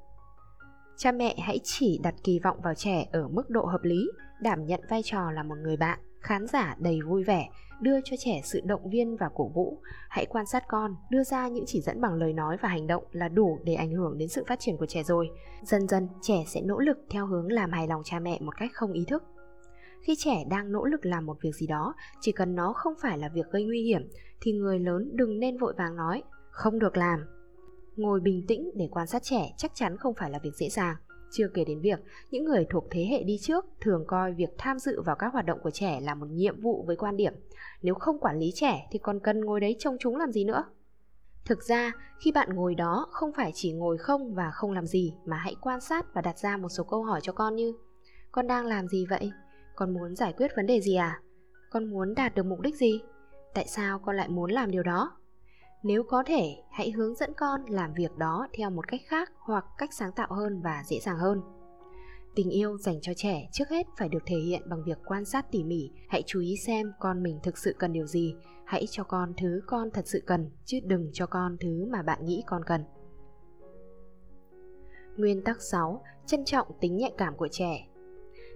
Cha 1.01 1.11
mẹ 1.11 1.35
hãy 1.39 1.59
chỉ 1.63 1.99
đặt 2.03 2.15
kỳ 2.23 2.39
vọng 2.39 2.57
vào 2.63 2.73
trẻ 2.73 3.05
ở 3.11 3.27
mức 3.27 3.49
độ 3.49 3.65
hợp 3.65 3.83
lý, 3.83 4.11
đảm 4.41 4.65
nhận 4.65 4.79
vai 4.89 5.01
trò 5.03 5.31
là 5.31 5.43
một 5.43 5.55
người 5.63 5.77
bạn, 5.77 5.99
khán 6.19 6.47
giả 6.47 6.75
đầy 6.79 6.99
vui 7.07 7.23
vẻ, 7.23 7.49
đưa 7.81 8.01
cho 8.03 8.15
trẻ 8.19 8.41
sự 8.43 8.61
động 8.65 8.89
viên 8.89 9.17
và 9.17 9.29
cổ 9.35 9.47
vũ. 9.47 9.81
Hãy 10.09 10.25
quan 10.25 10.45
sát 10.45 10.63
con, 10.67 10.95
đưa 11.09 11.23
ra 11.23 11.47
những 11.47 11.63
chỉ 11.67 11.81
dẫn 11.81 12.01
bằng 12.01 12.13
lời 12.13 12.33
nói 12.33 12.57
và 12.61 12.69
hành 12.69 12.87
động 12.87 13.03
là 13.11 13.29
đủ 13.29 13.59
để 13.63 13.73
ảnh 13.73 13.91
hưởng 13.91 14.17
đến 14.17 14.29
sự 14.29 14.43
phát 14.47 14.59
triển 14.59 14.77
của 14.77 14.85
trẻ 14.85 15.03
rồi. 15.03 15.29
Dần 15.63 15.87
dần, 15.87 16.07
trẻ 16.21 16.43
sẽ 16.47 16.61
nỗ 16.61 16.79
lực 16.79 16.97
theo 17.09 17.25
hướng 17.25 17.51
làm 17.51 17.71
hài 17.71 17.87
lòng 17.87 18.01
cha 18.05 18.19
mẹ 18.19 18.39
một 18.41 18.53
cách 18.57 18.71
không 18.73 18.93
ý 18.93 19.05
thức. 19.07 19.23
Khi 20.01 20.15
trẻ 20.17 20.43
đang 20.49 20.71
nỗ 20.71 20.85
lực 20.85 21.05
làm 21.05 21.25
một 21.25 21.37
việc 21.41 21.55
gì 21.55 21.67
đó, 21.67 21.93
chỉ 22.21 22.31
cần 22.31 22.55
nó 22.55 22.73
không 22.73 22.93
phải 23.01 23.17
là 23.17 23.29
việc 23.29 23.45
gây 23.51 23.63
nguy 23.63 23.81
hiểm, 23.81 24.01
thì 24.41 24.51
người 24.51 24.79
lớn 24.79 25.09
đừng 25.13 25.39
nên 25.39 25.57
vội 25.57 25.73
vàng 25.77 25.95
nói, 25.95 26.23
không 26.51 26.79
được 26.79 26.97
làm. 26.97 27.19
Ngồi 27.99 28.19
bình 28.19 28.45
tĩnh 28.47 28.71
để 28.75 28.87
quan 28.91 29.07
sát 29.07 29.23
trẻ 29.23 29.53
chắc 29.57 29.71
chắn 29.75 29.97
không 29.97 30.13
phải 30.13 30.29
là 30.29 30.39
việc 30.39 30.55
dễ 30.55 30.69
dàng. 30.69 30.95
Chưa 31.31 31.47
kể 31.53 31.65
đến 31.65 31.81
việc, 31.81 31.99
những 32.31 32.45
người 32.45 32.65
thuộc 32.69 32.83
thế 32.91 33.05
hệ 33.05 33.23
đi 33.23 33.37
trước 33.41 33.65
thường 33.81 34.03
coi 34.07 34.33
việc 34.33 34.49
tham 34.57 34.79
dự 34.79 35.01
vào 35.01 35.15
các 35.15 35.33
hoạt 35.33 35.45
động 35.45 35.59
của 35.63 35.71
trẻ 35.71 35.99
là 36.01 36.15
một 36.15 36.25
nhiệm 36.29 36.61
vụ 36.61 36.83
với 36.87 36.95
quan 36.95 37.17
điểm, 37.17 37.33
nếu 37.81 37.95
không 37.95 38.19
quản 38.19 38.39
lý 38.39 38.51
trẻ 38.55 38.87
thì 38.91 38.99
còn 38.99 39.19
cần 39.19 39.45
ngồi 39.45 39.59
đấy 39.59 39.75
trông 39.79 39.97
chúng 39.99 40.15
làm 40.15 40.31
gì 40.31 40.43
nữa? 40.43 40.63
Thực 41.45 41.63
ra, 41.63 41.91
khi 42.19 42.31
bạn 42.31 42.49
ngồi 42.53 42.75
đó 42.75 43.07
không 43.11 43.31
phải 43.33 43.51
chỉ 43.53 43.71
ngồi 43.71 43.97
không 43.97 44.33
và 44.33 44.51
không 44.51 44.71
làm 44.71 44.85
gì 44.85 45.13
mà 45.25 45.37
hãy 45.37 45.55
quan 45.61 45.81
sát 45.81 46.13
và 46.13 46.21
đặt 46.21 46.39
ra 46.39 46.57
một 46.57 46.69
số 46.69 46.83
câu 46.83 47.03
hỏi 47.03 47.19
cho 47.23 47.33
con 47.33 47.55
như, 47.55 47.73
con 48.31 48.47
đang 48.47 48.65
làm 48.65 48.87
gì 48.87 49.05
vậy? 49.09 49.31
Con 49.75 49.93
muốn 49.93 50.15
giải 50.15 50.33
quyết 50.37 50.51
vấn 50.55 50.65
đề 50.65 50.81
gì 50.81 50.95
à? 50.95 51.21
Con 51.69 51.91
muốn 51.91 52.13
đạt 52.15 52.35
được 52.35 52.45
mục 52.45 52.59
đích 52.59 52.75
gì? 52.75 53.01
Tại 53.53 53.67
sao 53.67 53.99
con 53.99 54.15
lại 54.15 54.29
muốn 54.29 54.51
làm 54.51 54.71
điều 54.71 54.83
đó? 54.83 55.18
Nếu 55.83 56.03
có 56.03 56.23
thể, 56.25 56.55
hãy 56.71 56.91
hướng 56.91 57.15
dẫn 57.15 57.33
con 57.37 57.61
làm 57.65 57.93
việc 57.93 58.17
đó 58.17 58.47
theo 58.53 58.69
một 58.69 58.87
cách 58.87 59.01
khác 59.07 59.31
hoặc 59.37 59.65
cách 59.77 59.93
sáng 59.93 60.11
tạo 60.11 60.27
hơn 60.31 60.61
và 60.61 60.83
dễ 60.85 60.99
dàng 60.99 61.17
hơn. 61.17 61.41
Tình 62.35 62.49
yêu 62.49 62.77
dành 62.77 63.01
cho 63.01 63.13
trẻ 63.15 63.49
trước 63.51 63.69
hết 63.69 63.87
phải 63.97 64.09
được 64.09 64.23
thể 64.25 64.35
hiện 64.35 64.61
bằng 64.69 64.83
việc 64.85 64.97
quan 65.05 65.25
sát 65.25 65.51
tỉ 65.51 65.63
mỉ. 65.63 65.91
Hãy 66.09 66.23
chú 66.25 66.39
ý 66.39 66.55
xem 66.57 66.91
con 66.99 67.23
mình 67.23 67.39
thực 67.43 67.57
sự 67.57 67.75
cần 67.79 67.93
điều 67.93 68.05
gì. 68.05 68.35
Hãy 68.65 68.85
cho 68.89 69.03
con 69.03 69.33
thứ 69.37 69.61
con 69.67 69.89
thật 69.93 70.07
sự 70.07 70.23
cần, 70.25 70.49
chứ 70.65 70.79
đừng 70.83 71.09
cho 71.13 71.25
con 71.25 71.57
thứ 71.59 71.85
mà 71.89 72.01
bạn 72.01 72.25
nghĩ 72.25 72.43
con 72.47 72.63
cần. 72.65 72.83
Nguyên 75.17 75.43
tắc 75.43 75.61
6. 75.61 76.03
Trân 76.25 76.45
trọng 76.45 76.67
tính 76.79 76.97
nhạy 76.97 77.11
cảm 77.17 77.37
của 77.37 77.47
trẻ. 77.51 77.87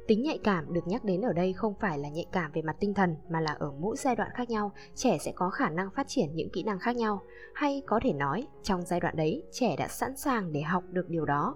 Tính 0.07 0.23
nhạy 0.23 0.39
cảm 0.43 0.73
được 0.73 0.87
nhắc 0.87 1.03
đến 1.03 1.21
ở 1.21 1.33
đây 1.33 1.53
không 1.53 1.73
phải 1.79 1.99
là 1.99 2.09
nhạy 2.09 2.25
cảm 2.31 2.51
về 2.51 2.61
mặt 2.61 2.75
tinh 2.79 2.93
thần 2.93 3.15
mà 3.29 3.39
là 3.41 3.51
ở 3.51 3.71
mỗi 3.79 3.95
giai 3.97 4.15
đoạn 4.15 4.29
khác 4.33 4.49
nhau, 4.49 4.71
trẻ 4.95 5.17
sẽ 5.17 5.31
có 5.35 5.49
khả 5.49 5.69
năng 5.69 5.89
phát 5.95 6.07
triển 6.07 6.35
những 6.35 6.49
kỹ 6.49 6.63
năng 6.63 6.79
khác 6.79 6.95
nhau. 6.95 7.21
Hay 7.53 7.81
có 7.85 7.99
thể 8.03 8.13
nói, 8.13 8.47
trong 8.63 8.81
giai 8.81 8.99
đoạn 8.99 9.15
đấy, 9.15 9.43
trẻ 9.51 9.75
đã 9.77 9.87
sẵn 9.87 10.17
sàng 10.17 10.51
để 10.51 10.61
học 10.61 10.83
được 10.89 11.09
điều 11.09 11.25
đó. 11.25 11.55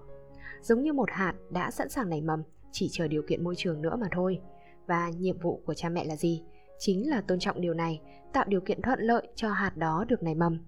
Giống 0.62 0.82
như 0.82 0.92
một 0.92 1.10
hạt 1.10 1.34
đã 1.50 1.70
sẵn 1.70 1.88
sàng 1.88 2.10
nảy 2.10 2.20
mầm, 2.20 2.42
chỉ 2.72 2.88
chờ 2.92 3.08
điều 3.08 3.22
kiện 3.22 3.44
môi 3.44 3.54
trường 3.56 3.82
nữa 3.82 3.96
mà 4.00 4.06
thôi. 4.12 4.40
Và 4.86 5.10
nhiệm 5.18 5.38
vụ 5.38 5.62
của 5.66 5.74
cha 5.74 5.88
mẹ 5.88 6.04
là 6.04 6.16
gì? 6.16 6.42
Chính 6.78 7.10
là 7.10 7.20
tôn 7.20 7.38
trọng 7.38 7.60
điều 7.60 7.74
này, 7.74 8.00
tạo 8.32 8.44
điều 8.48 8.60
kiện 8.60 8.82
thuận 8.82 9.00
lợi 9.00 9.28
cho 9.34 9.48
hạt 9.48 9.76
đó 9.76 10.04
được 10.08 10.22
nảy 10.22 10.34
mầm. 10.34 10.58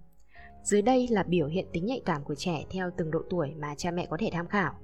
Dưới 0.63 0.83
đây 0.83 1.09
là 1.11 1.23
biểu 1.23 1.47
hiện 1.47 1.67
tính 1.73 1.87
nhạy 1.87 2.03
cảm 2.05 2.25
của 2.25 2.35
trẻ 2.35 2.65
theo 2.71 2.91
từng 2.97 3.11
độ 3.11 3.23
tuổi 3.31 3.55
mà 3.59 3.75
cha 3.75 3.91
mẹ 3.91 4.07
có 4.11 4.17
thể 4.21 4.31
tham 4.33 4.49
khảo 4.49 4.75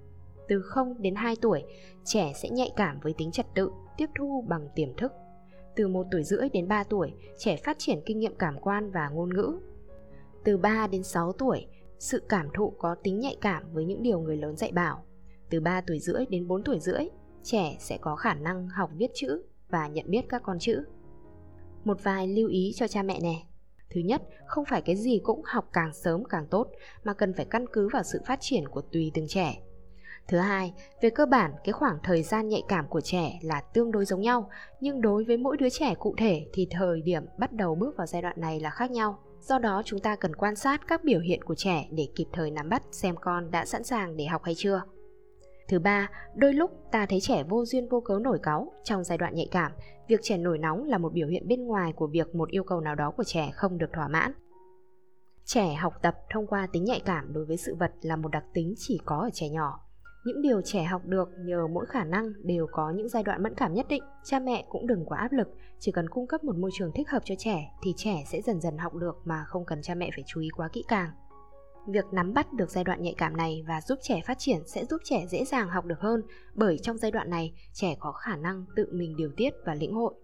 từ 0.48 0.62
0 0.62 0.94
đến 0.98 1.14
2 1.14 1.36
tuổi, 1.42 1.64
trẻ 2.04 2.32
sẽ 2.34 2.48
nhạy 2.48 2.70
cảm 2.76 3.00
với 3.00 3.14
tính 3.18 3.30
trật 3.30 3.46
tự, 3.54 3.70
tiếp 3.96 4.06
thu 4.18 4.44
bằng 4.48 4.68
tiềm 4.74 4.96
thức. 4.96 5.12
Từ 5.76 5.88
1 5.88 6.06
tuổi 6.10 6.22
rưỡi 6.24 6.48
đến 6.48 6.68
3 6.68 6.84
tuổi, 6.84 7.12
trẻ 7.38 7.56
phát 7.56 7.76
triển 7.78 8.00
kinh 8.06 8.18
nghiệm 8.18 8.34
cảm 8.38 8.60
quan 8.60 8.90
và 8.90 9.08
ngôn 9.08 9.34
ngữ. 9.34 9.58
Từ 10.44 10.56
3 10.56 10.86
đến 10.86 11.02
6 11.02 11.32
tuổi, 11.32 11.66
sự 11.98 12.22
cảm 12.28 12.48
thụ 12.54 12.70
có 12.78 12.94
tính 13.02 13.20
nhạy 13.20 13.36
cảm 13.40 13.62
với 13.72 13.84
những 13.84 14.02
điều 14.02 14.20
người 14.20 14.36
lớn 14.36 14.56
dạy 14.56 14.72
bảo. 14.72 15.04
Từ 15.50 15.60
3 15.60 15.80
tuổi 15.80 15.98
rưỡi 15.98 16.26
đến 16.28 16.48
4 16.48 16.62
tuổi 16.64 16.78
rưỡi, 16.80 17.08
trẻ 17.42 17.76
sẽ 17.80 17.98
có 18.00 18.16
khả 18.16 18.34
năng 18.34 18.68
học 18.68 18.90
viết 18.96 19.10
chữ 19.14 19.42
và 19.68 19.88
nhận 19.88 20.10
biết 20.10 20.22
các 20.28 20.42
con 20.42 20.58
chữ. 20.58 20.84
Một 21.84 22.02
vài 22.02 22.28
lưu 22.28 22.48
ý 22.48 22.72
cho 22.74 22.88
cha 22.88 23.02
mẹ 23.02 23.20
nè. 23.20 23.42
Thứ 23.90 24.00
nhất, 24.00 24.22
không 24.46 24.64
phải 24.64 24.82
cái 24.82 24.96
gì 24.96 25.20
cũng 25.22 25.42
học 25.44 25.68
càng 25.72 25.92
sớm 25.94 26.24
càng 26.24 26.46
tốt 26.50 26.70
mà 27.04 27.14
cần 27.14 27.32
phải 27.32 27.44
căn 27.44 27.64
cứ 27.72 27.88
vào 27.92 28.02
sự 28.02 28.20
phát 28.26 28.38
triển 28.40 28.68
của 28.68 28.80
tùy 28.80 29.10
từng 29.14 29.26
trẻ. 29.28 29.62
Thứ 30.28 30.38
hai, 30.38 30.72
về 31.00 31.10
cơ 31.10 31.26
bản 31.26 31.52
cái 31.64 31.72
khoảng 31.72 31.98
thời 32.02 32.22
gian 32.22 32.48
nhạy 32.48 32.62
cảm 32.68 32.88
của 32.88 33.00
trẻ 33.00 33.38
là 33.42 33.60
tương 33.60 33.92
đối 33.92 34.04
giống 34.04 34.20
nhau, 34.20 34.50
nhưng 34.80 35.00
đối 35.00 35.24
với 35.24 35.36
mỗi 35.36 35.56
đứa 35.56 35.68
trẻ 35.68 35.94
cụ 35.98 36.14
thể 36.18 36.46
thì 36.52 36.68
thời 36.70 37.00
điểm 37.00 37.22
bắt 37.38 37.52
đầu 37.52 37.74
bước 37.74 37.96
vào 37.96 38.06
giai 38.06 38.22
đoạn 38.22 38.40
này 38.40 38.60
là 38.60 38.70
khác 38.70 38.90
nhau. 38.90 39.18
Do 39.40 39.58
đó 39.58 39.82
chúng 39.84 40.00
ta 40.00 40.16
cần 40.16 40.36
quan 40.36 40.56
sát 40.56 40.80
các 40.88 41.04
biểu 41.04 41.20
hiện 41.20 41.42
của 41.44 41.54
trẻ 41.54 41.88
để 41.90 42.08
kịp 42.14 42.26
thời 42.32 42.50
nắm 42.50 42.68
bắt 42.68 42.82
xem 42.90 43.14
con 43.20 43.50
đã 43.50 43.64
sẵn 43.64 43.84
sàng 43.84 44.16
để 44.16 44.26
học 44.26 44.42
hay 44.44 44.54
chưa. 44.54 44.82
Thứ 45.68 45.78
ba, 45.78 46.10
đôi 46.34 46.54
lúc 46.54 46.70
ta 46.92 47.06
thấy 47.06 47.20
trẻ 47.20 47.42
vô 47.48 47.64
duyên 47.64 47.88
vô 47.88 48.00
cớ 48.00 48.18
nổi 48.18 48.38
cáu 48.42 48.72
trong 48.84 49.04
giai 49.04 49.18
đoạn 49.18 49.34
nhạy 49.34 49.48
cảm. 49.50 49.72
Việc 50.08 50.20
trẻ 50.22 50.38
nổi 50.38 50.58
nóng 50.58 50.84
là 50.84 50.98
một 50.98 51.12
biểu 51.12 51.28
hiện 51.28 51.48
bên 51.48 51.66
ngoài 51.66 51.92
của 51.96 52.06
việc 52.06 52.34
một 52.34 52.50
yêu 52.50 52.64
cầu 52.64 52.80
nào 52.80 52.94
đó 52.94 53.10
của 53.16 53.24
trẻ 53.24 53.50
không 53.54 53.78
được 53.78 53.90
thỏa 53.92 54.08
mãn. 54.08 54.32
Trẻ 55.44 55.74
học 55.74 55.94
tập 56.02 56.14
thông 56.30 56.46
qua 56.46 56.66
tính 56.72 56.84
nhạy 56.84 57.00
cảm 57.00 57.32
đối 57.32 57.44
với 57.44 57.56
sự 57.56 57.74
vật 57.74 57.92
là 58.02 58.16
một 58.16 58.28
đặc 58.28 58.44
tính 58.54 58.74
chỉ 58.76 59.00
có 59.04 59.16
ở 59.16 59.30
trẻ 59.32 59.48
nhỏ. 59.48 59.85
Những 60.26 60.42
điều 60.42 60.60
trẻ 60.64 60.84
học 60.84 61.02
được 61.04 61.28
nhờ 61.38 61.66
mỗi 61.66 61.86
khả 61.86 62.04
năng 62.04 62.32
đều 62.42 62.66
có 62.72 62.90
những 62.90 63.08
giai 63.08 63.22
đoạn 63.22 63.42
mẫn 63.42 63.54
cảm 63.54 63.74
nhất 63.74 63.86
định. 63.88 64.02
Cha 64.24 64.38
mẹ 64.38 64.64
cũng 64.68 64.86
đừng 64.86 65.04
quá 65.04 65.18
áp 65.18 65.32
lực, 65.32 65.48
chỉ 65.78 65.92
cần 65.92 66.08
cung 66.08 66.26
cấp 66.26 66.44
một 66.44 66.56
môi 66.56 66.70
trường 66.78 66.92
thích 66.94 67.10
hợp 67.10 67.22
cho 67.24 67.34
trẻ 67.38 67.70
thì 67.82 67.94
trẻ 67.96 68.24
sẽ 68.26 68.40
dần 68.40 68.60
dần 68.60 68.78
học 68.78 68.94
được 68.94 69.16
mà 69.24 69.44
không 69.46 69.64
cần 69.66 69.82
cha 69.82 69.94
mẹ 69.94 70.10
phải 70.14 70.24
chú 70.26 70.40
ý 70.40 70.48
quá 70.56 70.68
kỹ 70.72 70.84
càng. 70.88 71.10
Việc 71.88 72.04
nắm 72.12 72.34
bắt 72.34 72.52
được 72.52 72.70
giai 72.70 72.84
đoạn 72.84 73.02
nhạy 73.02 73.14
cảm 73.18 73.36
này 73.36 73.64
và 73.68 73.80
giúp 73.80 73.98
trẻ 74.02 74.20
phát 74.26 74.38
triển 74.38 74.58
sẽ 74.66 74.84
giúp 74.84 75.00
trẻ 75.04 75.26
dễ 75.30 75.44
dàng 75.44 75.68
học 75.68 75.84
được 75.84 76.00
hơn 76.00 76.22
bởi 76.54 76.78
trong 76.78 76.98
giai 76.98 77.10
đoạn 77.10 77.30
này 77.30 77.54
trẻ 77.72 77.96
có 78.00 78.12
khả 78.12 78.36
năng 78.36 78.64
tự 78.76 78.86
mình 78.92 79.16
điều 79.16 79.30
tiết 79.36 79.50
và 79.66 79.74
lĩnh 79.74 79.94
hội. 79.94 80.14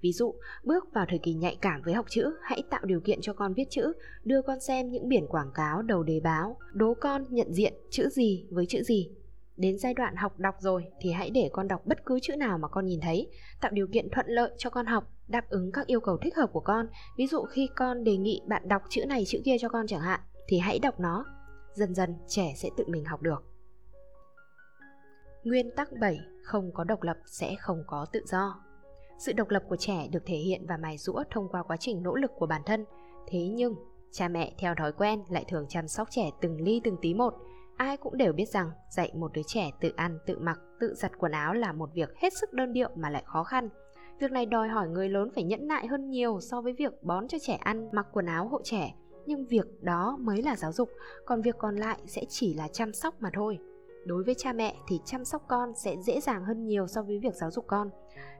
Ví 0.00 0.12
dụ, 0.12 0.34
bước 0.64 0.84
vào 0.94 1.06
thời 1.08 1.18
kỳ 1.18 1.34
nhạy 1.34 1.56
cảm 1.60 1.82
với 1.84 1.94
học 1.94 2.06
chữ, 2.08 2.30
hãy 2.42 2.62
tạo 2.70 2.80
điều 2.84 3.00
kiện 3.00 3.20
cho 3.20 3.32
con 3.32 3.54
viết 3.54 3.66
chữ, 3.70 3.92
đưa 4.24 4.42
con 4.42 4.60
xem 4.60 4.90
những 4.90 5.08
biển 5.08 5.26
quảng 5.26 5.50
cáo 5.54 5.82
đầu 5.82 6.02
đề 6.02 6.20
báo, 6.20 6.56
đố 6.72 6.94
con 7.00 7.24
nhận 7.30 7.52
diện 7.52 7.74
chữ 7.90 8.08
gì 8.08 8.46
với 8.50 8.66
chữ 8.66 8.82
gì. 8.82 9.10
Đến 9.58 9.78
giai 9.78 9.94
đoạn 9.94 10.16
học 10.16 10.38
đọc 10.38 10.54
rồi 10.58 10.84
thì 11.00 11.12
hãy 11.12 11.30
để 11.30 11.50
con 11.52 11.68
đọc 11.68 11.82
bất 11.84 12.06
cứ 12.06 12.18
chữ 12.22 12.36
nào 12.36 12.58
mà 12.58 12.68
con 12.68 12.86
nhìn 12.86 13.00
thấy, 13.00 13.30
tạo 13.60 13.70
điều 13.74 13.86
kiện 13.92 14.08
thuận 14.10 14.26
lợi 14.28 14.50
cho 14.58 14.70
con 14.70 14.86
học, 14.86 15.04
đáp 15.28 15.48
ứng 15.48 15.72
các 15.72 15.86
yêu 15.86 16.00
cầu 16.00 16.18
thích 16.22 16.36
hợp 16.36 16.50
của 16.52 16.60
con. 16.60 16.86
Ví 17.16 17.26
dụ 17.26 17.42
khi 17.42 17.68
con 17.76 18.04
đề 18.04 18.16
nghị 18.16 18.42
bạn 18.46 18.68
đọc 18.68 18.82
chữ 18.88 19.04
này 19.06 19.24
chữ 19.26 19.40
kia 19.44 19.56
cho 19.60 19.68
con 19.68 19.86
chẳng 19.86 20.00
hạn, 20.00 20.20
thì 20.48 20.58
hãy 20.58 20.78
đọc 20.78 21.00
nó. 21.00 21.24
Dần 21.74 21.94
dần 21.94 22.14
trẻ 22.28 22.52
sẽ 22.56 22.70
tự 22.76 22.84
mình 22.88 23.04
học 23.04 23.22
được. 23.22 23.44
Nguyên 25.44 25.70
tắc 25.76 25.88
7, 26.00 26.18
không 26.44 26.70
có 26.74 26.84
độc 26.84 27.02
lập 27.02 27.16
sẽ 27.26 27.56
không 27.60 27.82
có 27.86 28.06
tự 28.12 28.20
do. 28.26 28.64
Sự 29.18 29.32
độc 29.32 29.50
lập 29.50 29.62
của 29.68 29.76
trẻ 29.76 30.08
được 30.12 30.22
thể 30.26 30.36
hiện 30.36 30.66
và 30.68 30.76
mài 30.76 30.98
rũa 30.98 31.22
thông 31.30 31.48
qua 31.48 31.62
quá 31.62 31.76
trình 31.80 32.02
nỗ 32.02 32.14
lực 32.14 32.30
của 32.38 32.46
bản 32.46 32.62
thân. 32.66 32.84
Thế 33.26 33.48
nhưng, 33.48 33.74
cha 34.12 34.28
mẹ 34.28 34.54
theo 34.58 34.74
thói 34.74 34.92
quen 34.92 35.22
lại 35.28 35.44
thường 35.48 35.66
chăm 35.68 35.88
sóc 35.88 36.08
trẻ 36.10 36.30
từng 36.40 36.60
ly 36.60 36.80
từng 36.84 36.96
tí 37.02 37.14
một. 37.14 37.34
Ai 37.78 37.96
cũng 37.96 38.16
đều 38.16 38.32
biết 38.32 38.48
rằng 38.48 38.70
dạy 38.90 39.12
một 39.14 39.32
đứa 39.32 39.42
trẻ 39.46 39.70
tự 39.80 39.92
ăn, 39.96 40.18
tự 40.26 40.38
mặc, 40.38 40.60
tự 40.80 40.94
giặt 40.94 41.12
quần 41.18 41.32
áo 41.32 41.54
là 41.54 41.72
một 41.72 41.90
việc 41.94 42.16
hết 42.16 42.32
sức 42.40 42.52
đơn 42.52 42.72
điệu 42.72 42.90
mà 42.96 43.10
lại 43.10 43.22
khó 43.26 43.44
khăn. 43.44 43.68
Việc 44.20 44.32
này 44.32 44.46
đòi 44.46 44.68
hỏi 44.68 44.88
người 44.88 45.08
lớn 45.08 45.30
phải 45.34 45.44
nhẫn 45.44 45.66
nại 45.68 45.86
hơn 45.86 46.10
nhiều 46.10 46.40
so 46.40 46.60
với 46.60 46.72
việc 46.72 47.02
bón 47.02 47.28
cho 47.28 47.38
trẻ 47.40 47.54
ăn, 47.54 47.88
mặc 47.92 48.06
quần 48.12 48.26
áo 48.26 48.48
hộ 48.48 48.60
trẻ. 48.64 48.94
Nhưng 49.26 49.46
việc 49.46 49.66
đó 49.82 50.16
mới 50.20 50.42
là 50.42 50.56
giáo 50.56 50.72
dục, 50.72 50.88
còn 51.24 51.42
việc 51.42 51.54
còn 51.58 51.76
lại 51.76 51.98
sẽ 52.06 52.24
chỉ 52.28 52.54
là 52.54 52.68
chăm 52.68 52.92
sóc 52.92 53.14
mà 53.20 53.30
thôi. 53.32 53.58
Đối 54.06 54.24
với 54.24 54.34
cha 54.34 54.52
mẹ 54.52 54.74
thì 54.88 55.00
chăm 55.04 55.24
sóc 55.24 55.42
con 55.48 55.74
sẽ 55.74 55.96
dễ 55.96 56.20
dàng 56.20 56.44
hơn 56.44 56.66
nhiều 56.66 56.86
so 56.86 57.02
với 57.02 57.18
việc 57.18 57.34
giáo 57.34 57.50
dục 57.50 57.64
con. 57.66 57.90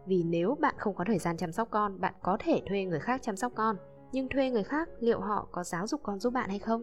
Vì 0.07 0.23
nếu 0.23 0.57
bạn 0.61 0.75
không 0.78 0.95
có 0.95 1.04
thời 1.07 1.18
gian 1.18 1.37
chăm 1.37 1.52
sóc 1.52 1.68
con, 1.71 2.00
bạn 2.00 2.14
có 2.23 2.37
thể 2.40 2.62
thuê 2.68 2.85
người 2.85 3.00
khác 3.00 3.21
chăm 3.23 3.37
sóc 3.37 3.52
con. 3.54 3.76
Nhưng 4.12 4.28
thuê 4.28 4.50
người 4.50 4.64
khác 4.64 4.88
liệu 5.00 5.21
họ 5.21 5.49
có 5.52 5.64
giáo 5.64 5.87
dục 5.87 6.00
con 6.02 6.21
giúp 6.21 6.33
bạn 6.33 6.49
hay 6.49 6.59
không? 6.59 6.83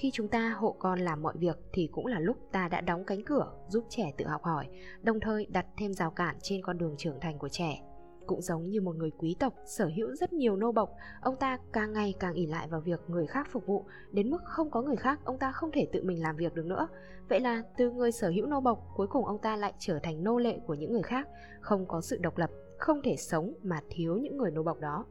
Khi 0.00 0.10
chúng 0.12 0.28
ta 0.28 0.54
hộ 0.58 0.76
con 0.78 0.98
làm 0.98 1.22
mọi 1.22 1.34
việc 1.36 1.58
thì 1.72 1.88
cũng 1.92 2.06
là 2.06 2.18
lúc 2.20 2.36
ta 2.52 2.68
đã 2.68 2.80
đóng 2.80 3.04
cánh 3.04 3.24
cửa 3.24 3.52
giúp 3.68 3.84
trẻ 3.88 4.12
tự 4.16 4.26
học 4.26 4.42
hỏi, 4.42 4.68
đồng 5.02 5.20
thời 5.20 5.46
đặt 5.46 5.66
thêm 5.76 5.92
rào 5.92 6.10
cản 6.10 6.36
trên 6.42 6.62
con 6.62 6.78
đường 6.78 6.94
trưởng 6.98 7.20
thành 7.20 7.38
của 7.38 7.48
trẻ. 7.48 7.82
Cũng 8.26 8.42
giống 8.42 8.70
như 8.70 8.80
một 8.80 8.96
người 8.96 9.10
quý 9.18 9.36
tộc 9.40 9.54
sở 9.66 9.90
hữu 9.96 10.14
rất 10.14 10.32
nhiều 10.32 10.56
nô 10.56 10.72
bộc, 10.72 10.90
ông 11.20 11.36
ta 11.36 11.58
càng 11.72 11.92
ngày 11.92 12.14
càng 12.20 12.34
ỉ 12.34 12.46
lại 12.46 12.68
vào 12.68 12.80
việc 12.80 13.00
người 13.08 13.26
khác 13.26 13.48
phục 13.50 13.66
vụ, 13.66 13.84
đến 14.12 14.30
mức 14.30 14.38
không 14.44 14.70
có 14.70 14.82
người 14.82 14.96
khác 14.96 15.20
ông 15.24 15.38
ta 15.38 15.52
không 15.52 15.70
thể 15.72 15.86
tự 15.92 16.02
mình 16.02 16.22
làm 16.22 16.36
việc 16.36 16.54
được 16.54 16.66
nữa. 16.66 16.88
Vậy 17.28 17.40
là 17.40 17.62
từ 17.76 17.90
người 17.90 18.12
sở 18.12 18.28
hữu 18.28 18.46
nô 18.46 18.60
bộc, 18.60 18.86
cuối 18.96 19.06
cùng 19.06 19.26
ông 19.26 19.38
ta 19.38 19.56
lại 19.56 19.74
trở 19.78 19.98
thành 20.02 20.24
nô 20.24 20.38
lệ 20.38 20.58
của 20.66 20.74
những 20.74 20.92
người 20.92 21.02
khác, 21.02 21.28
không 21.60 21.86
có 21.86 22.00
sự 22.00 22.18
độc 22.18 22.38
lập, 22.38 22.50
không 22.78 23.02
thể 23.04 23.16
sống 23.16 23.54
mà 23.62 23.80
thiếu 23.90 24.16
những 24.16 24.36
người 24.36 24.50
nô 24.50 24.62
bộc 24.62 24.80
đó. 24.80 25.04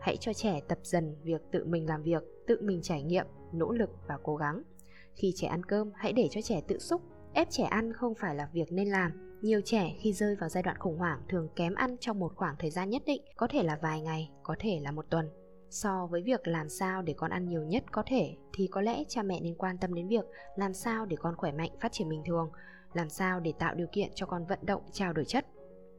Hãy 0.00 0.16
cho 0.16 0.32
trẻ 0.32 0.60
tập 0.68 0.78
dần 0.82 1.16
việc 1.22 1.42
tự 1.52 1.64
mình 1.64 1.88
làm 1.88 2.02
việc, 2.02 2.22
tự 2.46 2.58
mình 2.62 2.82
trải 2.82 3.02
nghiệm, 3.02 3.26
nỗ 3.58 3.72
lực 3.72 3.90
và 4.08 4.18
cố 4.22 4.36
gắng. 4.36 4.62
Khi 5.14 5.32
trẻ 5.36 5.46
ăn 5.48 5.64
cơm, 5.64 5.90
hãy 5.94 6.12
để 6.12 6.28
cho 6.30 6.40
trẻ 6.40 6.60
tự 6.68 6.78
xúc, 6.78 7.02
ép 7.32 7.50
trẻ 7.50 7.64
ăn 7.64 7.92
không 7.92 8.14
phải 8.14 8.34
là 8.34 8.48
việc 8.52 8.72
nên 8.72 8.88
làm 8.88 9.38
nhiều 9.42 9.60
trẻ 9.64 9.94
khi 9.98 10.12
rơi 10.12 10.36
vào 10.36 10.48
giai 10.48 10.62
đoạn 10.62 10.78
khủng 10.78 10.98
hoảng 10.98 11.20
thường 11.28 11.48
kém 11.56 11.74
ăn 11.74 11.96
trong 12.00 12.18
một 12.18 12.32
khoảng 12.36 12.56
thời 12.58 12.70
gian 12.70 12.90
nhất 12.90 13.02
định, 13.06 13.22
có 13.36 13.46
thể 13.46 13.62
là 13.62 13.78
vài 13.82 14.00
ngày, 14.00 14.30
có 14.42 14.54
thể 14.58 14.80
là 14.82 14.90
một 14.90 15.06
tuần. 15.10 15.30
So 15.70 16.06
với 16.10 16.22
việc 16.22 16.48
làm 16.48 16.68
sao 16.68 17.02
để 17.02 17.14
con 17.16 17.30
ăn 17.30 17.48
nhiều 17.48 17.62
nhất 17.62 17.84
có 17.92 18.02
thể 18.06 18.36
thì 18.52 18.66
có 18.66 18.80
lẽ 18.80 19.04
cha 19.08 19.22
mẹ 19.22 19.40
nên 19.40 19.54
quan 19.54 19.78
tâm 19.78 19.94
đến 19.94 20.08
việc 20.08 20.24
làm 20.56 20.74
sao 20.74 21.06
để 21.06 21.16
con 21.20 21.36
khỏe 21.36 21.52
mạnh 21.52 21.70
phát 21.80 21.92
triển 21.92 22.08
bình 22.08 22.22
thường, 22.26 22.50
làm 22.92 23.08
sao 23.08 23.40
để 23.40 23.52
tạo 23.58 23.74
điều 23.74 23.86
kiện 23.92 24.10
cho 24.14 24.26
con 24.26 24.46
vận 24.46 24.58
động 24.62 24.82
trao 24.92 25.12
đổi 25.12 25.24
chất. 25.24 25.46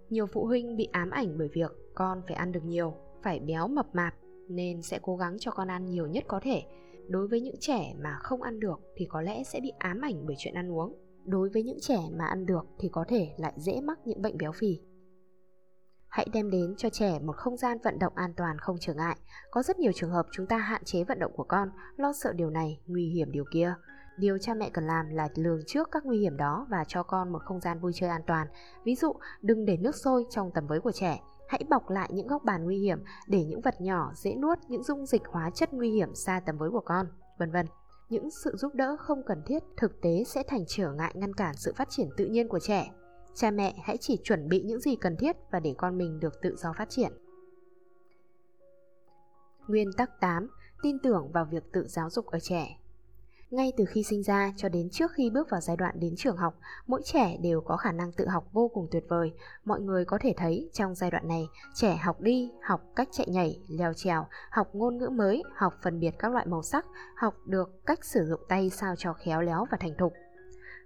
Nhiều 0.10 0.28
phụ 0.28 0.46
huynh 0.46 0.78
bị 0.78 0.90
ám 0.92 1.10
ảnh 1.10 1.38
bởi 1.38 1.48
việc 1.54 1.72
con 1.96 2.22
phải 2.28 2.36
ăn 2.36 2.52
được 2.52 2.64
nhiều, 2.64 2.94
phải 3.24 3.40
béo 3.40 3.68
mập 3.68 3.96
mạp 3.96 4.14
nên 4.50 4.82
sẽ 4.82 5.00
cố 5.02 5.18
gắng 5.18 5.38
cho 5.40 5.52
con 5.52 5.68
ăn 5.68 5.86
nhiều 5.86 6.08
nhất 6.08 6.24
có 6.28 6.40
thể. 6.44 6.64
Đối 7.10 7.28
với 7.28 7.42
những 7.42 7.56
trẻ 7.60 7.94
mà 8.04 8.18
không 8.22 8.42
ăn 8.42 8.60
được 8.60 8.80
thì 8.96 9.06
có 9.10 9.22
lẽ 9.22 9.44
sẽ 9.44 9.60
bị 9.60 9.72
ám 9.80 10.02
ảnh 10.02 10.26
bởi 10.26 10.36
chuyện 10.40 10.54
ăn 10.54 10.72
uống 10.72 10.96
đối 11.26 11.50
với 11.50 11.64
những 11.64 11.78
trẻ 11.82 12.00
mà 12.18 12.26
ăn 12.26 12.46
được 12.46 12.66
thì 12.80 12.90
có 12.92 13.06
thể 13.08 13.36
lại 13.38 13.54
dễ 13.58 13.82
mắc 13.82 14.00
những 14.06 14.22
bệnh 14.22 14.38
béo 14.38 14.52
phì. 14.52 14.80
Hãy 16.08 16.28
đem 16.34 16.50
đến 16.50 16.76
cho 16.78 16.90
trẻ 16.90 17.20
một 17.20 17.36
không 17.36 17.58
gian 17.58 17.78
vận 17.84 18.00
động 18.00 18.14
an 18.16 18.34
toàn 18.38 18.60
không 18.60 18.76
trở 18.80 18.94
ngại. 18.94 19.18
Có 19.52 19.64
rất 19.64 19.80
nhiều 19.80 19.92
trường 19.96 20.12
hợp 20.12 20.26
chúng 20.32 20.48
ta 20.48 20.58
hạn 20.58 20.84
chế 20.84 21.04
vận 21.04 21.20
động 21.20 21.32
của 21.36 21.44
con, 21.44 21.70
lo 21.98 22.14
sợ 22.14 22.34
điều 22.34 22.50
này, 22.50 22.82
nguy 22.86 23.10
hiểm 23.10 23.32
điều 23.32 23.44
kia. 23.54 23.76
Điều 24.18 24.38
cha 24.38 24.54
mẹ 24.54 24.70
cần 24.74 24.84
làm 24.84 25.10
là 25.10 25.30
lường 25.36 25.60
trước 25.68 25.90
các 25.92 26.06
nguy 26.06 26.20
hiểm 26.20 26.38
đó 26.38 26.68
và 26.70 26.84
cho 26.88 27.04
con 27.04 27.32
một 27.32 27.40
không 27.46 27.62
gian 27.62 27.80
vui 27.80 27.92
chơi 27.96 28.10
an 28.10 28.22
toàn. 28.28 28.48
Ví 28.84 28.96
dụ, 28.96 29.14
đừng 29.42 29.66
để 29.66 29.78
nước 29.78 29.96
sôi 29.96 30.26
trong 30.30 30.52
tầm 30.54 30.68
với 30.68 30.80
của 30.80 30.92
trẻ. 30.92 31.20
Hãy 31.56 31.64
bọc 31.70 31.90
lại 31.90 32.10
những 32.14 32.28
góc 32.28 32.44
bàn 32.44 32.64
nguy 32.64 32.78
hiểm 32.78 33.04
để 33.28 33.44
những 33.44 33.62
vật 33.62 33.82
nhỏ 33.82 34.12
dễ 34.16 34.36
nuốt 34.36 34.58
những 34.68 34.84
dung 34.84 35.06
dịch 35.06 35.22
hóa 35.26 35.50
chất 35.50 35.74
nguy 35.74 35.92
hiểm 35.92 36.16
xa 36.16 36.42
tầm 36.46 36.58
với 36.58 36.70
của 36.70 36.82
con, 36.86 37.08
vân 37.40 37.52
vân 37.52 37.66
những 38.10 38.30
sự 38.32 38.56
giúp 38.56 38.76
đỡ 38.76 38.98
không 39.00 39.24
cần 39.26 39.42
thiết 39.46 39.64
thực 39.78 40.02
tế 40.02 40.24
sẽ 40.24 40.44
thành 40.48 40.64
trở 40.68 40.92
ngại 40.92 41.14
ngăn 41.16 41.34
cản 41.34 41.56
sự 41.58 41.74
phát 41.76 41.90
triển 41.90 42.10
tự 42.18 42.26
nhiên 42.26 42.48
của 42.48 42.60
trẻ. 42.60 42.92
Cha 43.36 43.52
mẹ 43.52 43.76
hãy 43.84 43.98
chỉ 43.98 44.20
chuẩn 44.24 44.50
bị 44.50 44.62
những 44.62 44.80
gì 44.80 44.96
cần 44.96 45.18
thiết 45.18 45.36
và 45.52 45.60
để 45.60 45.76
con 45.78 45.98
mình 45.98 46.20
được 46.20 46.42
tự 46.42 46.56
do 46.56 46.74
phát 46.78 46.90
triển. 46.90 47.12
Nguyên 49.68 49.94
tắc 49.98 50.20
8. 50.22 50.48
Tin 50.82 51.00
tưởng 51.00 51.32
vào 51.32 51.46
việc 51.52 51.64
tự 51.74 51.88
giáo 51.88 52.10
dục 52.10 52.26
ở 52.26 52.40
trẻ. 52.40 52.78
Ngay 53.52 53.74
từ 53.78 53.86
khi 53.86 54.04
sinh 54.04 54.24
ra 54.24 54.54
cho 54.58 54.70
đến 54.70 54.90
trước 54.90 55.12
khi 55.12 55.30
bước 55.30 55.50
vào 55.50 55.62
giai 55.62 55.78
đoạn 55.78 56.00
đến 56.00 56.14
trường 56.18 56.38
học, 56.38 56.60
mỗi 56.88 57.02
trẻ 57.06 57.38
đều 57.42 57.62
có 57.62 57.78
khả 57.78 57.92
năng 57.92 58.12
tự 58.12 58.28
học 58.28 58.48
vô 58.54 58.68
cùng 58.74 58.88
tuyệt 58.92 59.04
vời. 59.10 59.34
Mọi 59.66 59.82
người 59.82 60.06
có 60.06 60.18
thể 60.22 60.34
thấy 60.38 60.70
trong 60.74 60.96
giai 60.96 61.12
đoạn 61.12 61.28
này, 61.28 61.48
trẻ 61.74 61.96
học 61.96 62.22
đi, 62.22 62.52
học 62.62 62.82
cách 62.96 63.08
chạy 63.12 63.28
nhảy, 63.30 63.62
leo 63.70 63.94
trèo, 63.94 64.28
học 64.50 64.68
ngôn 64.74 64.98
ngữ 64.98 65.10
mới, 65.10 65.44
học 65.56 65.74
phân 65.84 66.00
biệt 66.00 66.12
các 66.20 66.32
loại 66.32 66.46
màu 66.46 66.62
sắc, 66.62 66.86
học 67.16 67.36
được 67.46 67.86
cách 67.86 68.06
sử 68.06 68.26
dụng 68.26 68.42
tay 68.50 68.70
sao 68.70 68.96
cho 68.98 69.14
khéo 69.14 69.42
léo 69.42 69.66
và 69.72 69.78
thành 69.82 69.94
thục. 69.98 70.14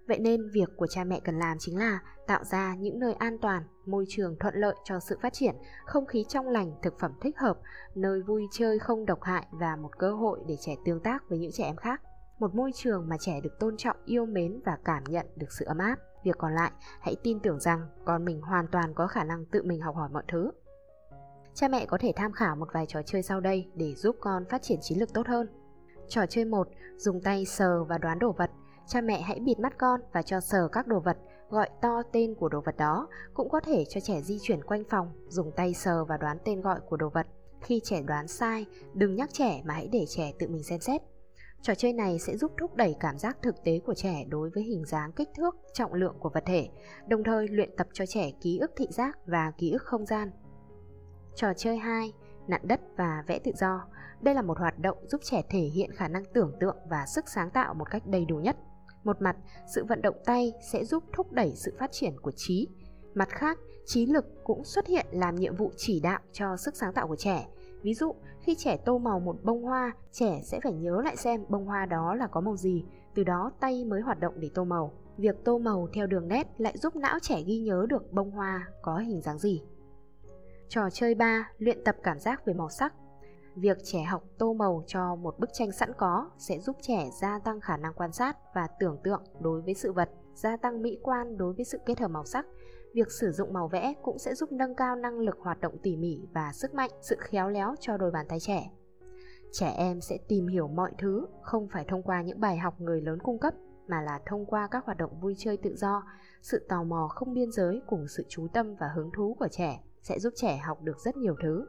Vậy 0.08 0.18
nên 0.18 0.50
việc 0.50 0.68
của 0.76 0.86
cha 0.86 1.04
mẹ 1.04 1.20
cần 1.24 1.38
làm 1.38 1.56
chính 1.60 1.78
là 1.78 1.98
tạo 2.26 2.44
ra 2.44 2.74
những 2.74 2.98
nơi 2.98 3.12
an 3.12 3.38
toàn, 3.38 3.62
môi 3.86 4.04
trường 4.08 4.36
thuận 4.40 4.54
lợi 4.54 4.74
cho 4.84 5.00
sự 5.00 5.18
phát 5.22 5.32
triển, 5.32 5.54
không 5.84 6.06
khí 6.06 6.24
trong 6.28 6.48
lành, 6.48 6.72
thực 6.82 6.98
phẩm 6.98 7.12
thích 7.20 7.38
hợp, 7.38 7.58
nơi 7.94 8.22
vui 8.22 8.46
chơi 8.52 8.78
không 8.78 9.06
độc 9.06 9.22
hại 9.22 9.46
và 9.50 9.76
một 9.76 9.98
cơ 9.98 10.12
hội 10.12 10.40
để 10.46 10.56
trẻ 10.60 10.76
tương 10.84 11.00
tác 11.00 11.28
với 11.28 11.38
những 11.38 11.52
trẻ 11.52 11.64
em 11.64 11.76
khác 11.76 12.00
một 12.40 12.54
môi 12.54 12.70
trường 12.74 13.08
mà 13.08 13.16
trẻ 13.20 13.40
được 13.40 13.58
tôn 13.58 13.76
trọng, 13.76 13.96
yêu 14.04 14.26
mến 14.26 14.60
và 14.64 14.78
cảm 14.84 15.04
nhận 15.08 15.26
được 15.36 15.52
sự 15.58 15.64
ấm 15.64 15.78
áp. 15.78 15.96
Việc 16.24 16.38
còn 16.38 16.54
lại, 16.54 16.72
hãy 17.00 17.16
tin 17.22 17.40
tưởng 17.40 17.60
rằng 17.60 17.80
con 18.04 18.24
mình 18.24 18.40
hoàn 18.40 18.66
toàn 18.66 18.94
có 18.94 19.06
khả 19.06 19.24
năng 19.24 19.44
tự 19.44 19.62
mình 19.62 19.80
học 19.80 19.96
hỏi 19.96 20.08
mọi 20.12 20.22
thứ. 20.28 20.50
Cha 21.54 21.68
mẹ 21.68 21.86
có 21.86 21.98
thể 22.00 22.12
tham 22.16 22.32
khảo 22.32 22.56
một 22.56 22.68
vài 22.72 22.86
trò 22.88 23.02
chơi 23.06 23.22
sau 23.22 23.40
đây 23.40 23.70
để 23.74 23.94
giúp 23.94 24.16
con 24.20 24.44
phát 24.50 24.62
triển 24.62 24.78
trí 24.82 24.94
lực 24.94 25.12
tốt 25.14 25.26
hơn. 25.26 25.48
Trò 26.08 26.26
chơi 26.26 26.44
1, 26.44 26.68
dùng 26.96 27.20
tay 27.20 27.44
sờ 27.44 27.84
và 27.84 27.98
đoán 27.98 28.18
đồ 28.18 28.32
vật. 28.32 28.50
Cha 28.86 29.00
mẹ 29.00 29.20
hãy 29.20 29.40
bịt 29.40 29.58
mắt 29.58 29.78
con 29.78 30.00
và 30.12 30.22
cho 30.22 30.40
sờ 30.40 30.68
các 30.68 30.86
đồ 30.86 31.00
vật, 31.00 31.16
gọi 31.50 31.68
to 31.82 32.02
tên 32.12 32.34
của 32.34 32.48
đồ 32.48 32.60
vật 32.60 32.76
đó. 32.76 33.08
Cũng 33.34 33.48
có 33.48 33.60
thể 33.60 33.84
cho 33.88 34.00
trẻ 34.00 34.20
di 34.20 34.38
chuyển 34.42 34.62
quanh 34.62 34.84
phòng, 34.90 35.12
dùng 35.28 35.52
tay 35.56 35.74
sờ 35.74 36.04
và 36.04 36.16
đoán 36.16 36.38
tên 36.44 36.60
gọi 36.60 36.80
của 36.88 36.96
đồ 36.96 37.08
vật. 37.08 37.26
Khi 37.60 37.80
trẻ 37.84 38.02
đoán 38.02 38.28
sai, 38.28 38.66
đừng 38.94 39.14
nhắc 39.14 39.30
trẻ 39.32 39.62
mà 39.64 39.74
hãy 39.74 39.88
để 39.92 40.04
trẻ 40.08 40.32
tự 40.38 40.48
mình 40.48 40.62
xem 40.62 40.80
xét. 40.80 41.02
Trò 41.62 41.74
chơi 41.74 41.92
này 41.92 42.18
sẽ 42.18 42.36
giúp 42.36 42.52
thúc 42.58 42.74
đẩy 42.74 42.96
cảm 43.00 43.18
giác 43.18 43.38
thực 43.42 43.64
tế 43.64 43.78
của 43.86 43.94
trẻ 43.94 44.24
đối 44.28 44.50
với 44.50 44.62
hình 44.62 44.84
dáng, 44.84 45.12
kích 45.12 45.28
thước, 45.36 45.54
trọng 45.74 45.94
lượng 45.94 46.16
của 46.20 46.30
vật 46.34 46.42
thể, 46.46 46.68
đồng 47.08 47.24
thời 47.24 47.48
luyện 47.48 47.70
tập 47.76 47.86
cho 47.92 48.06
trẻ 48.06 48.30
ký 48.40 48.58
ức 48.58 48.70
thị 48.76 48.86
giác 48.90 49.18
và 49.26 49.52
ký 49.58 49.70
ức 49.70 49.82
không 49.82 50.06
gian. 50.06 50.30
Trò 51.34 51.52
chơi 51.56 51.76
2, 51.76 52.12
nặn 52.48 52.60
đất 52.64 52.80
và 52.96 53.24
vẽ 53.26 53.38
tự 53.38 53.52
do. 53.54 53.84
Đây 54.20 54.34
là 54.34 54.42
một 54.42 54.58
hoạt 54.58 54.78
động 54.78 54.98
giúp 55.08 55.20
trẻ 55.24 55.42
thể 55.50 55.60
hiện 55.60 55.90
khả 55.92 56.08
năng 56.08 56.24
tưởng 56.34 56.52
tượng 56.60 56.76
và 56.90 57.06
sức 57.06 57.28
sáng 57.28 57.50
tạo 57.50 57.74
một 57.74 57.90
cách 57.90 58.02
đầy 58.06 58.24
đủ 58.24 58.36
nhất. 58.36 58.56
Một 59.04 59.22
mặt, 59.22 59.36
sự 59.74 59.84
vận 59.88 60.02
động 60.02 60.16
tay 60.24 60.52
sẽ 60.72 60.84
giúp 60.84 61.04
thúc 61.12 61.32
đẩy 61.32 61.52
sự 61.56 61.76
phát 61.78 61.92
triển 61.92 62.20
của 62.20 62.32
trí. 62.36 62.68
Mặt 63.14 63.28
khác, 63.28 63.58
trí 63.86 64.06
lực 64.06 64.24
cũng 64.44 64.64
xuất 64.64 64.86
hiện 64.86 65.06
làm 65.10 65.34
nhiệm 65.34 65.56
vụ 65.56 65.72
chỉ 65.76 66.00
đạo 66.00 66.20
cho 66.32 66.56
sức 66.56 66.76
sáng 66.76 66.92
tạo 66.94 67.08
của 67.08 67.16
trẻ. 67.16 67.46
Ví 67.82 67.94
dụ, 67.94 68.14
khi 68.40 68.54
trẻ 68.54 68.76
tô 68.76 68.98
màu 68.98 69.20
một 69.20 69.36
bông 69.42 69.62
hoa, 69.62 69.92
trẻ 70.12 70.40
sẽ 70.44 70.60
phải 70.62 70.72
nhớ 70.72 71.00
lại 71.04 71.16
xem 71.16 71.44
bông 71.48 71.66
hoa 71.66 71.86
đó 71.86 72.14
là 72.14 72.26
có 72.26 72.40
màu 72.40 72.56
gì, 72.56 72.84
từ 73.14 73.24
đó 73.24 73.52
tay 73.60 73.84
mới 73.84 74.00
hoạt 74.00 74.20
động 74.20 74.34
để 74.36 74.50
tô 74.54 74.64
màu. 74.64 74.92
việc 75.16 75.44
tô 75.44 75.58
màu 75.58 75.88
theo 75.92 76.06
đường 76.06 76.28
nét 76.28 76.46
lại 76.58 76.78
giúp 76.78 76.96
não 76.96 77.18
trẻ 77.22 77.42
ghi 77.46 77.58
nhớ 77.58 77.86
được 77.88 78.12
bông 78.12 78.30
hoa 78.30 78.68
có 78.82 78.96
hình 78.96 79.20
dáng 79.20 79.38
gì. 79.38 79.62
Trò 80.68 80.90
chơi 80.90 81.14
3. 81.14 81.48
Luyện 81.58 81.84
tập 81.84 81.96
cảm 82.02 82.18
giác 82.18 82.44
về 82.46 82.54
màu 82.54 82.68
sắc 82.68 82.94
Việc 83.56 83.78
trẻ 83.84 84.02
học 84.02 84.24
tô 84.38 84.52
màu 84.52 84.84
cho 84.86 85.14
một 85.14 85.38
bức 85.38 85.50
tranh 85.52 85.72
sẵn 85.72 85.92
có 85.98 86.30
sẽ 86.38 86.58
giúp 86.58 86.76
trẻ 86.80 87.10
gia 87.20 87.38
tăng 87.38 87.60
khả 87.60 87.76
năng 87.76 87.92
quan 87.94 88.12
sát 88.12 88.36
và 88.54 88.66
tưởng 88.80 88.98
tượng 89.04 89.22
đối 89.40 89.60
với 89.60 89.74
sự 89.74 89.92
vật, 89.92 90.10
gia 90.34 90.56
tăng 90.56 90.82
mỹ 90.82 90.98
quan 91.02 91.36
đối 91.38 91.52
với 91.52 91.64
sự 91.64 91.78
kết 91.86 92.00
hợp 92.00 92.08
màu 92.08 92.24
sắc. 92.24 92.46
Việc 92.94 93.10
sử 93.10 93.32
dụng 93.32 93.52
màu 93.52 93.68
vẽ 93.68 93.94
cũng 94.02 94.18
sẽ 94.18 94.34
giúp 94.34 94.52
nâng 94.52 94.74
cao 94.74 94.96
năng 94.96 95.18
lực 95.18 95.38
hoạt 95.40 95.60
động 95.60 95.78
tỉ 95.82 95.96
mỉ 95.96 96.20
và 96.32 96.52
sức 96.52 96.74
mạnh, 96.74 96.90
sự 97.02 97.16
khéo 97.18 97.48
léo 97.48 97.74
cho 97.80 97.96
đôi 97.96 98.10
bàn 98.10 98.26
tay 98.28 98.40
trẻ. 98.40 98.70
Trẻ 99.52 99.74
em 99.76 100.00
sẽ 100.00 100.18
tìm 100.28 100.46
hiểu 100.46 100.68
mọi 100.68 100.92
thứ 100.98 101.26
không 101.42 101.68
phải 101.68 101.84
thông 101.88 102.02
qua 102.02 102.22
những 102.22 102.40
bài 102.40 102.58
học 102.58 102.80
người 102.80 103.00
lớn 103.00 103.18
cung 103.22 103.38
cấp 103.38 103.54
mà 103.86 104.02
là 104.02 104.20
thông 104.26 104.46
qua 104.46 104.68
các 104.70 104.84
hoạt 104.84 104.98
động 104.98 105.20
vui 105.20 105.34
chơi 105.38 105.56
tự 105.56 105.76
do, 105.76 106.02
sự 106.42 106.66
tò 106.68 106.82
mò 106.84 107.08
không 107.08 107.34
biên 107.34 107.52
giới 107.52 107.82
cùng 107.86 108.08
sự 108.08 108.24
chú 108.28 108.46
tâm 108.52 108.74
và 108.80 108.88
hứng 108.94 109.10
thú 109.16 109.36
của 109.38 109.48
trẻ 109.50 109.80
sẽ 110.02 110.18
giúp 110.18 110.32
trẻ 110.36 110.56
học 110.56 110.82
được 110.82 110.98
rất 110.98 111.16
nhiều 111.16 111.34
thứ. 111.42 111.66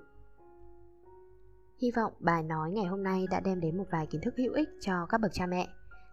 Hy 1.82 1.92
vọng 1.92 2.14
bài 2.20 2.44
nói 2.44 2.72
ngày 2.72 2.86
hôm 2.86 3.04
nay 3.04 3.26
đã 3.32 3.40
đem 3.40 3.60
đến 3.60 3.78
một 3.78 3.84
vài 3.92 4.08
kiến 4.08 4.22
thức 4.22 4.34
hữu 4.38 4.54
ích 4.54 4.70
cho 4.82 5.06
các 5.10 5.22
bậc 5.22 5.32
cha 5.34 5.46
mẹ. 5.46 5.68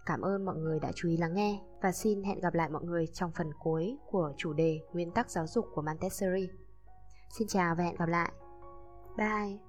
Cảm 0.09 0.21
ơn 0.21 0.45
mọi 0.45 0.57
người 0.57 0.81
đã 0.81 0.93
chú 0.95 1.09
ý 1.09 1.17
lắng 1.17 1.35
nghe 1.35 1.61
và 1.83 1.93
xin 1.93 2.23
hẹn 2.23 2.41
gặp 2.41 2.55
lại 2.55 2.69
mọi 2.71 2.83
người 2.85 3.07
trong 3.07 3.31
phần 3.33 3.51
cuối 3.59 3.97
của 4.11 4.33
chủ 4.37 4.53
đề 4.53 4.81
Nguyên 4.93 5.11
tắc 5.11 5.31
giáo 5.31 5.47
dục 5.47 5.67
của 5.75 5.83
Montessori. 5.83 6.49
Xin 7.39 7.49
chào 7.49 7.75
và 7.75 7.85
hẹn 7.85 7.97
gặp 7.97 8.09
lại. 8.09 8.33
Bye! 9.17 9.68